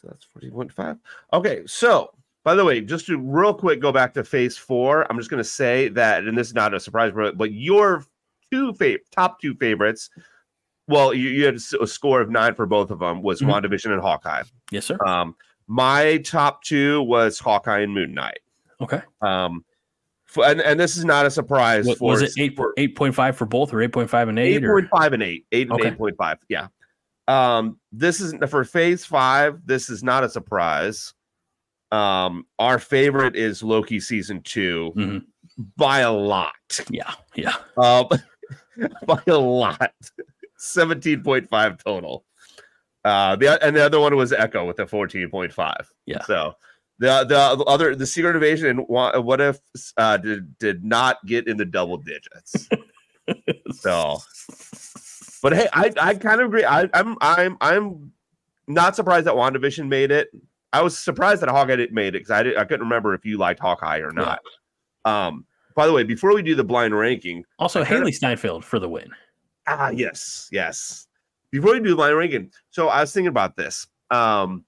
[0.00, 0.98] So that's 14.5.
[1.34, 1.62] Okay.
[1.66, 2.10] So,
[2.44, 5.42] by the way, just to real quick go back to phase four, I'm just going
[5.42, 8.04] to say that, and this is not a surprise, but, but your
[8.54, 10.10] two fav- top two favorites,
[10.86, 13.48] well, you, you had a score of nine for both of them, was Mhm.
[13.50, 14.42] WandaVision and Hawkeye.
[14.70, 14.98] Yes, sir.
[15.06, 15.34] Um,
[15.66, 18.40] my top two was Hawkeye and Moon Knight.
[18.80, 19.00] Okay.
[19.22, 19.64] Um,
[20.28, 21.86] f- and, and this is not a surprise.
[21.86, 24.28] What, for was it eight for- eight point five for both, or eight point five
[24.28, 24.56] and eight?
[24.62, 25.46] Eight point five and eight.
[25.52, 25.88] Eight and Okay.
[25.88, 26.38] eight point five.
[26.48, 26.66] Yeah.
[27.28, 29.60] Um, this is for phase five.
[29.64, 31.14] This is not a surprise.
[31.90, 35.22] Um, our favorite is Loki season 2 Mhm.
[35.76, 36.52] by a lot.
[36.90, 37.54] Yeah, yeah.
[37.78, 38.08] Um,
[39.06, 39.92] by a lot.
[40.58, 42.24] 17.5 total.
[43.04, 45.86] Uh, the and the other one was Echo with a 14.5.
[46.06, 46.22] Yeah.
[46.24, 46.54] So
[46.98, 49.58] the the other the Secret Invasion and what if
[49.96, 52.68] uh did did not get in the double digits.
[53.72, 54.18] So,
[55.42, 56.64] but hey, I, I kind of agree.
[56.64, 58.12] I, I'm I'm I'm
[58.66, 60.28] not surprised that WandaVision made it.
[60.72, 62.58] I was surprised that Hawkeye didn't made it because I didn't.
[62.58, 64.40] I couldn't remember if you liked Hawkeye or not.
[65.04, 68.64] Um, by the way, before we do the blind ranking, Also, I kinda- Hailee Steinfeld
[68.64, 69.10] for the win.
[69.66, 71.06] ah, yes, yes.
[71.50, 73.86] Before we do the blind ranking, so I was thinking about this.
[74.10, 74.64] Um,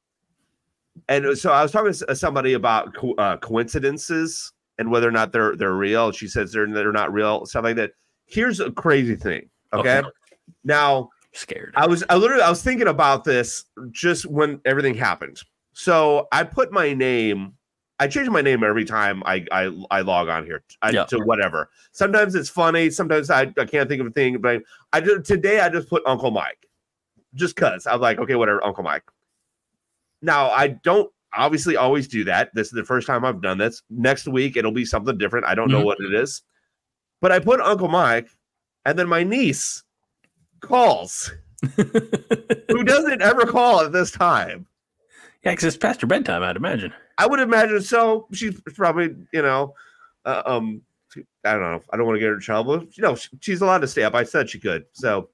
[1.09, 5.32] and so I was talking to somebody about co- uh, coincidences and whether or not
[5.32, 6.11] they're they're real.
[6.12, 7.92] She says they're they're not real, stuff like that.
[8.26, 9.48] Here's a crazy thing.
[9.72, 9.98] okay.
[9.98, 10.09] Okay.
[10.64, 11.74] now Scared.
[11.76, 15.42] I was I literally I was thinking about this just when everything happened.
[15.74, 17.52] So I put my name.
[17.99, 21.05] I change my name every time I I, I log on here I, Yeah.
[21.07, 21.70] to whatever.
[21.92, 22.90] Sometimes it's funny.
[22.90, 24.38] Sometimes I, I can't think of a thing.
[24.38, 25.61] But I did today.
[25.61, 26.66] I just put Uncle Mike,
[27.34, 29.05] just cause I'm like okay whatever Uncle Mike.
[30.22, 32.51] Now I don't obviously always do that.
[32.55, 33.82] This is the first time I've done this.
[33.90, 35.47] Next week it'll be something different.
[35.47, 35.86] I don't know Mhm.
[35.86, 36.43] what it is,
[37.20, 38.28] but I put Uncle Mike,
[38.85, 39.82] and then my niece
[40.60, 41.32] calls
[41.77, 44.66] who doesn't ever call at this time.
[45.43, 46.93] Yeah, because it's past your bedtime, I'd imagine.
[47.18, 48.26] I would imagine so.
[48.32, 49.74] She's probably, you know,
[50.24, 50.82] uh, um,
[51.44, 51.80] I don't know.
[51.90, 52.82] I don't want to get her in trouble.
[52.82, 54.14] You know, she, she's allowed to stay up.
[54.14, 54.84] I said she could.
[54.93, 55.30] So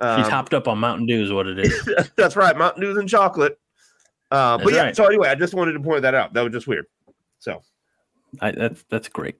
[0.00, 1.88] um, She's hopped up on Mountain Dew, is what it is.
[2.16, 2.56] that's right.
[2.56, 3.58] Mountain Dew and chocolate.
[4.30, 4.82] Uh, but yeah.
[4.82, 4.96] right.
[4.96, 6.32] So anyway, I just wanted to point that out.
[6.34, 6.86] That was just weird.
[7.38, 7.62] So
[8.40, 9.36] I, that's that's great.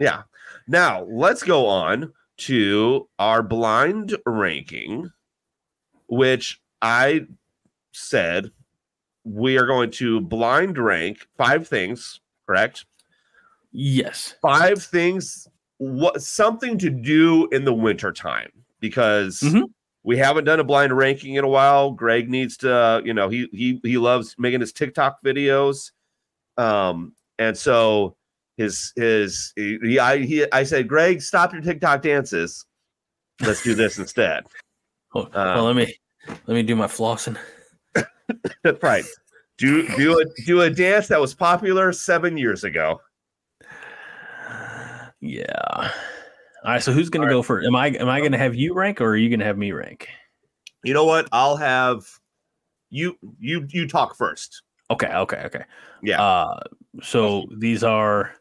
[0.00, 0.22] yeah.
[0.68, 5.10] Now let's go on to our blind ranking,
[6.08, 7.26] which I
[7.92, 8.50] said
[9.26, 12.20] we are going to blind rank five things.
[12.46, 12.86] Correct.
[13.72, 14.34] Yes.
[14.40, 15.48] five things
[15.78, 18.50] what something to do in the winter time
[18.80, 19.64] because Mhm.
[20.04, 23.48] we haven't done a blind ranking in a while greg needs to you know he
[23.52, 25.90] he he loves making his tiktok videos
[26.56, 28.16] um and so
[28.56, 32.64] his his he, i he, i said greg stop your tiktok dances
[33.42, 34.46] let's do this instead
[35.12, 35.94] Well, Uh, well, let me
[36.46, 37.36] let me do my flossing.
[38.82, 39.04] Right
[39.58, 43.00] do do a do a dance that was popular seven years ago
[45.20, 45.90] Yeah.
[46.64, 46.82] All right.
[46.82, 47.38] So who's going All to right.
[47.38, 47.66] go first?
[47.66, 49.58] Am I am I going to have you rank or are you going to have
[49.58, 50.08] me rank?
[50.84, 51.28] You know what?
[51.32, 52.04] I'll have
[52.90, 54.62] you you you talk first.
[54.90, 55.08] Okay.
[55.08, 55.42] Okay.
[55.46, 55.64] Okay.
[56.02, 56.22] Yeah.
[56.22, 56.60] Uh,
[57.02, 58.34] so these are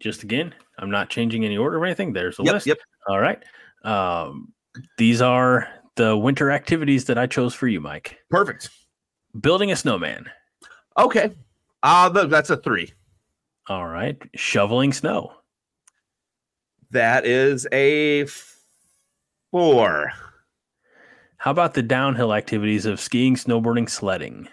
[0.00, 0.54] just again.
[0.78, 2.12] I'm not changing any order or anything.
[2.12, 2.66] There's the yep, list.
[2.66, 2.78] yep.
[3.08, 3.42] All right.
[3.84, 4.52] Um,
[4.96, 8.18] these are the winter activities that I chose for you, Mike.
[8.30, 8.70] Perfect.
[9.40, 10.28] Building a snowman.
[10.98, 11.30] Okay.
[11.82, 12.92] Uh that's a three.
[13.68, 14.16] All right.
[14.34, 15.32] Shoveling snow.
[16.90, 18.26] That is a
[19.50, 20.12] four.
[21.36, 24.48] How about the downhill activities of skiing, snowboarding, sledding?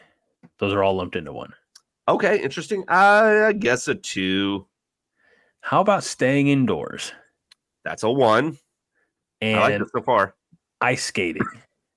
[0.59, 1.53] Those are all lumped into one.
[2.07, 2.83] Okay, interesting.
[2.87, 4.67] I guess a two.
[5.61, 7.11] How about staying indoors
[7.83, 8.57] That's a one.
[9.41, 10.35] I like and it so far.
[10.81, 11.45] ice skating?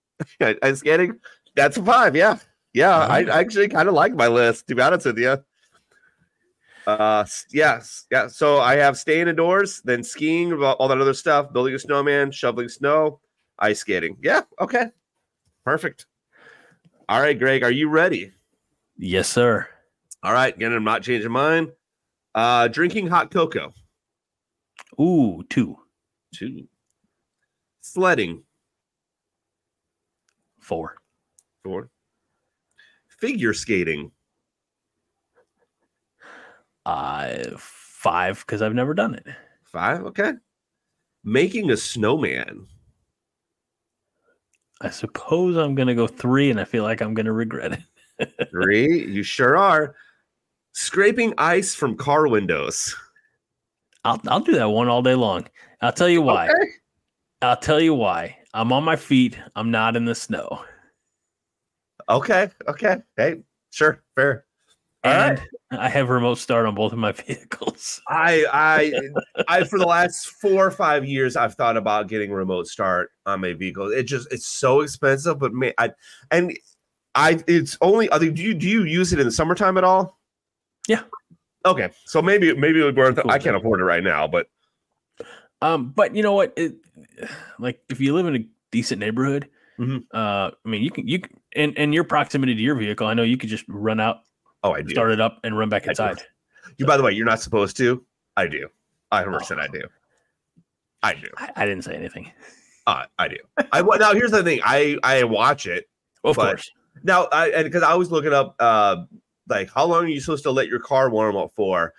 [0.40, 1.20] Ice skating.
[1.54, 2.16] That's a five.
[2.16, 2.38] Yeah,
[2.72, 2.96] yeah.
[2.96, 4.68] I, I actually kind of like my list.
[4.68, 5.36] To be honest with you.
[6.86, 8.28] Uh, yes, yeah.
[8.28, 12.30] So I have staying indoors, then skiing, all all that other stuff, building a snowman,
[12.30, 13.20] shoveling snow,
[13.58, 14.16] ice skating.
[14.22, 14.42] Yeah.
[14.60, 14.86] Okay.
[15.64, 16.06] Perfect.
[17.08, 17.62] All right, Greg.
[17.62, 18.32] Are you ready?
[18.96, 19.68] Yes, sir.
[20.22, 20.54] All right.
[20.54, 21.72] Again, I'm not changing mine.
[22.34, 23.72] Uh, drinking hot cocoa.
[25.00, 25.76] Ooh, two,
[26.34, 26.68] Two.
[27.80, 28.42] Sledding.
[30.60, 30.96] four,
[31.64, 31.90] Four.
[33.18, 34.10] Figure skating.
[36.86, 39.26] uh, five because I've never done it.
[39.64, 40.02] Five.
[40.06, 40.32] Okay.
[41.24, 42.66] Making a snowman.
[44.80, 47.72] I suppose I'm gonna go three, and I feel like I'm gonna regret
[48.20, 48.48] it.
[48.50, 49.06] Three.
[49.06, 49.94] you sure are.
[50.72, 52.94] Scraping ice from car windows.
[54.04, 55.46] I'll I'll do that one all day long.
[55.82, 56.46] I'll tell you why.
[56.48, 56.70] Okay.
[57.42, 58.38] I'll tell you why.
[58.54, 59.38] I'm on my feet.
[59.56, 60.64] I'm not in the snow.
[62.08, 62.48] Okay.
[62.66, 62.98] Okay.
[63.16, 64.02] Hey, sure.
[64.14, 64.44] Fair.
[65.04, 65.80] All and right.
[65.80, 68.00] I have remote start on both of my vehicles.
[68.08, 68.92] I I
[69.46, 73.40] I for the last four or five years I've thought about getting remote start on
[73.40, 73.92] my vehicle.
[73.92, 75.90] It just it's so expensive, but me I
[76.30, 76.56] and
[77.14, 79.84] I it's only I think do you do you use it in the summertime at
[79.84, 80.18] all?
[80.88, 81.02] Yeah.
[81.64, 81.90] Okay.
[82.06, 83.16] So maybe maybe it would worth.
[83.16, 83.30] Cool.
[83.30, 84.46] I can't afford it right now, but
[85.60, 86.52] Um, but you know what?
[86.56, 86.76] It,
[87.58, 89.48] like if you live in a decent neighborhood,
[89.78, 90.04] Mhm.
[90.12, 93.14] uh, I mean, you can you can, and and your proximity to your vehicle, I
[93.14, 94.18] know you could just run out,
[94.62, 94.90] oh I do.
[94.90, 96.22] start it up, and run back inside.
[96.76, 98.04] You by the way, you're not supposed to.
[98.36, 98.68] I do.
[99.10, 99.60] I 100% Oh.
[99.60, 99.82] I do.
[101.02, 101.28] I do.
[101.36, 102.30] I, I didn't say anything.
[102.86, 103.36] Uh, I do.
[103.72, 104.60] I now here's the thing.
[104.64, 105.88] I I watch it
[106.24, 106.70] Of course,
[107.02, 107.24] now.
[107.32, 109.04] I and because I was looking up uh
[109.48, 111.92] like how long are you supposed to let your car warm up for?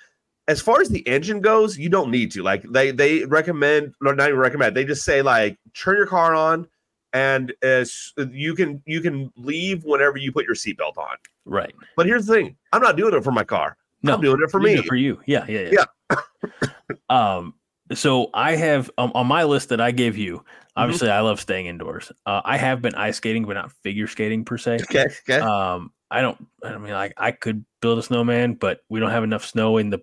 [0.47, 2.41] As far as the engine goes, you don't need to.
[2.43, 4.75] Like they they recommend, or not even recommend.
[4.75, 6.67] They just say like turn your car on,
[7.13, 11.17] and as you can you can leave whenever you put your seatbelt on.
[11.45, 11.73] right?
[11.95, 13.77] But here's the thing: I'm not doing it for my car.
[14.01, 14.75] No, I'm doing it for me.
[14.75, 15.19] it for you.
[15.25, 16.67] Yeah, yeah, yeah.
[17.09, 17.53] um,
[17.93, 20.37] so I have um, on my list that I gave you.
[20.37, 20.45] Mm-hmm.
[20.77, 22.11] Obviously, I love staying indoors.
[22.25, 24.79] Uh, I have been ice skating, but not figure skating per se.
[24.83, 25.05] Okay.
[25.27, 25.39] Okay.
[25.39, 26.47] Um, I don't.
[26.63, 29.89] I mean, like I could build a snowman, but we don't have enough snow in
[29.89, 29.99] the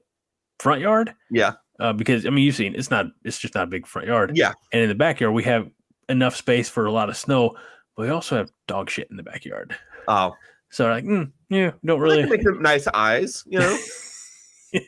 [0.59, 1.15] front yard.
[1.31, 1.55] yeah.
[1.79, 3.07] Uh, because I mean, you've seen it's not.
[3.23, 4.35] It's just not a big front yard.
[4.35, 4.53] Yeah.
[4.73, 5.69] And in the backyard, we have
[6.09, 7.57] enough space for a lot of snow,
[7.97, 9.77] but we also have dog shit in the backyard.
[10.09, 10.37] Oh,
[10.71, 13.45] So like, mm, yeah, don't really make them nice eyes.
[13.47, 13.79] You know.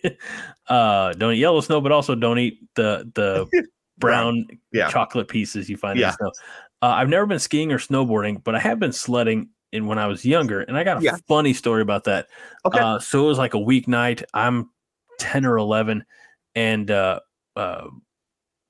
[0.68, 3.46] uh, don't eat yellow snow, but also don't eat the the
[3.98, 4.88] brown Yeah.
[4.88, 6.10] chocolate pieces you find in Yeah.
[6.10, 6.32] the snow.
[6.82, 10.06] Uh, I've never been skiing or snowboarding, but I have been sledding in when I
[10.06, 11.16] was younger, and I got a Yeah.
[11.28, 12.26] funny story about that.
[12.64, 12.78] Okay.
[12.80, 14.24] Uh, so it was like a weeknight.
[14.34, 14.70] I'm
[15.18, 16.04] ten or eleven,
[16.54, 17.20] and uh,
[17.56, 17.86] uh,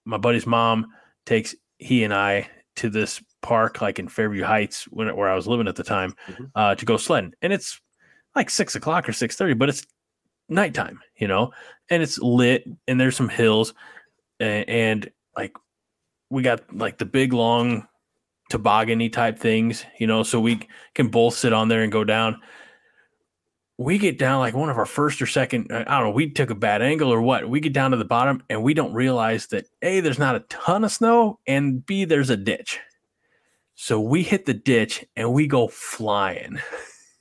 [0.05, 0.89] my buddy's mom
[1.27, 5.47] takes he and I to this park, like in Fairview Heights, when, where I was
[5.49, 6.51] living at the time, Mhm.
[6.55, 7.81] uh, to go sledding, and it's
[8.35, 9.85] like six o'clock or six thirty, but it's
[10.49, 11.53] nighttime, you know,
[11.91, 13.75] and it's lit, and there's some hills,
[14.41, 15.53] and, and like
[16.31, 17.87] we got like the big long
[18.51, 20.61] toboggany type things, you know, so we
[20.95, 22.41] can both sit on there and go down.
[23.79, 26.51] We get down like one of our first or second, I don't know, we took
[26.51, 27.49] a bad angle or what.
[27.49, 30.41] We get down to the bottom and we don't realize that A, there's not a
[30.41, 32.81] ton of snow, and B, there's a ditch.
[33.77, 36.59] So we hit the ditch and we go flying.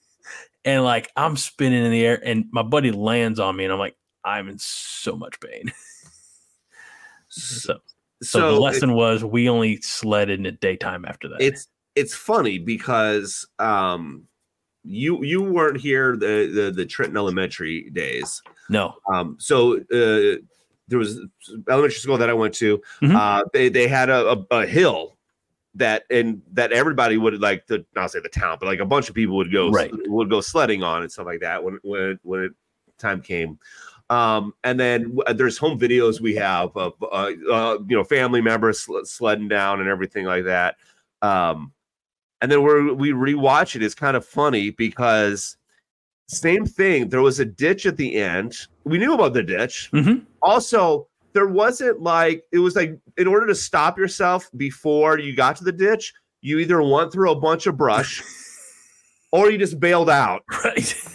[0.65, 3.79] and like I'm spinning in the air, and my buddy lands on me, and I'm
[3.79, 5.71] like, I'm in so much pain.
[7.29, 7.77] so,
[8.21, 11.41] so, the it- lesson was we only sledded in the daytime after that.
[11.41, 14.23] it's it's funny because um
[14.87, 18.41] you you weren't here the the, the Trenton Elementary days.
[18.69, 20.37] no, Um so uh
[20.89, 21.19] there was
[21.69, 22.81] elementary school that I went to.
[23.01, 23.15] Mhm.
[23.15, 25.17] Uh they they had a, a, a hill
[25.75, 29.09] that and that everybody would like the not say the town, but like a bunch
[29.09, 29.91] of people would go Right.
[30.07, 32.51] would go sledding on and stuff like that when when when it,
[32.97, 33.59] time came.
[34.09, 38.79] Um, and then there's home videos we have of uh, uh, you know family members
[38.79, 40.77] sl- sledding down and everything like that.
[41.21, 41.73] Um,
[42.41, 43.83] and then we're, we rewatch it.
[43.83, 45.57] It's kind of funny because
[46.27, 47.09] same thing.
[47.09, 48.55] There was a ditch at the end.
[48.83, 49.89] We knew about the ditch.
[49.93, 50.25] Mhm.
[50.41, 55.55] Also, there wasn't like it was like in order to stop yourself before you got
[55.57, 58.23] to the ditch, you either went through a bunch of brush
[59.31, 60.43] or you just bailed out.
[60.63, 60.93] Right.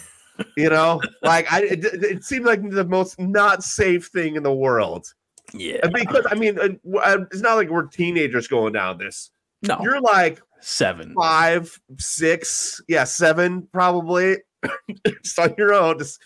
[0.57, 4.51] You know, like I, it, it seemed like the most not safe thing in the
[4.51, 5.13] world.
[5.53, 5.87] Yeah.
[5.93, 9.29] Because I mean, uh, it's not like we're teenagers going down this.
[9.61, 9.77] No.
[9.83, 11.13] You're like seven.
[11.15, 14.37] five, six, yeah, seven, probably.
[15.23, 16.21] just on your own, just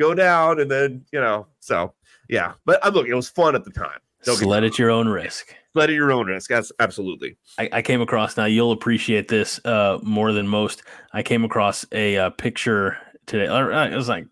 [0.00, 1.46] go down, and then you know.
[1.60, 1.92] So
[2.28, 3.98] yeah, but uh, look, it was fun at the time.
[4.24, 5.54] Don't get me Sled at your own risk.
[5.72, 6.48] Sled at your own risk.
[6.48, 7.36] That's absolutely.
[7.58, 8.44] I, I came across now.
[8.44, 10.82] You'll appreciate this uh, more than most.
[11.12, 12.96] I came across a uh, picture
[13.26, 13.46] today.
[13.48, 14.26] uh, It was like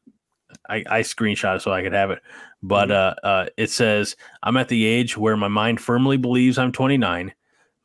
[0.69, 2.23] I, I screenshot it so I could have it,
[2.63, 6.73] but uh, uh, it says, "I'm at the age where my mind firmly believes I'm
[6.73, 7.33] 29,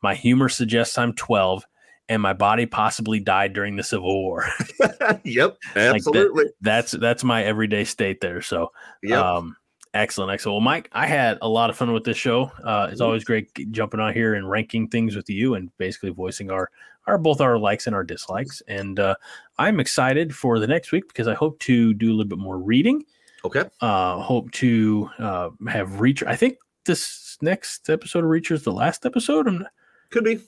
[0.06, 1.66] my humor suggests I'm 12,
[2.08, 4.46] and my body possibly died during the Civil War."
[5.24, 6.44] yep, that- absolutely.
[6.60, 8.40] that's that's my everyday state there.
[8.40, 8.70] So
[9.02, 9.18] yep.
[9.18, 9.56] um,
[9.94, 10.54] excellent, excellent.
[10.54, 12.52] Well, Mike, I had a lot of fun with this show.
[12.62, 16.52] Uh, it's always great jumping on here and ranking things with you, and basically voicing
[16.52, 16.70] our
[17.08, 18.62] our both our likes and our dislikes.
[18.68, 19.16] And uh,
[19.58, 22.58] I'm excited for the next week because I hope to do a little bit more
[22.60, 23.02] reading.
[23.44, 23.64] okay.
[23.80, 26.28] Uh, hope to uh, have Reacher.
[26.28, 29.48] I think this next episode of Reacher is the last episode.
[29.48, 29.66] I'm
[30.10, 30.38] Could be.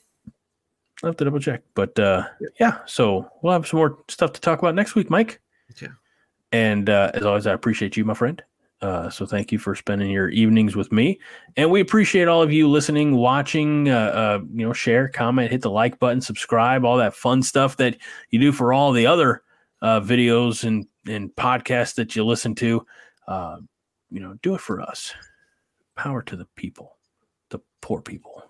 [1.03, 1.63] I'll have to double check.
[1.75, 2.49] But uh, Yeah.
[2.61, 5.41] yeah, so we'll have some more stuff to talk about next week, Mike.
[5.81, 5.89] Yeah.
[6.53, 8.43] And uh, as always, I appreciate you, my friend.
[8.81, 11.19] Uh, so thank you for spending your evenings with me,
[11.57, 13.89] and we appreciate all of you listening, watching.
[13.89, 17.77] Uh, uh, you know, share, comment, hit the like button, subscribe, all that fun stuff
[17.79, 17.97] that
[18.31, 19.43] you do for all the other
[19.83, 22.87] uh, videos and and podcasts that you listen to.
[23.27, 23.57] Uh,
[24.11, 25.13] you know, do it for us.
[25.97, 26.97] Power to the people,
[27.51, 28.48] the poor people.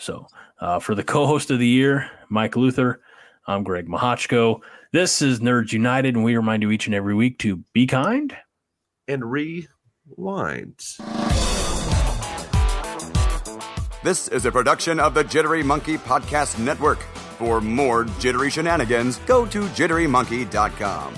[0.00, 0.26] So,
[0.58, 3.02] uh, for the co-host of the year, Mike Luther,
[3.46, 4.60] I'm Greg Mahachko.
[4.92, 8.34] This is Nerds United, and we remind you each and every week to be kind.
[9.06, 10.80] And rewind.
[14.02, 17.00] This is a production of the Jittery Monkey Podcast Network.
[17.36, 21.14] For more jittery shenanigans, go to jitterymonkey.com.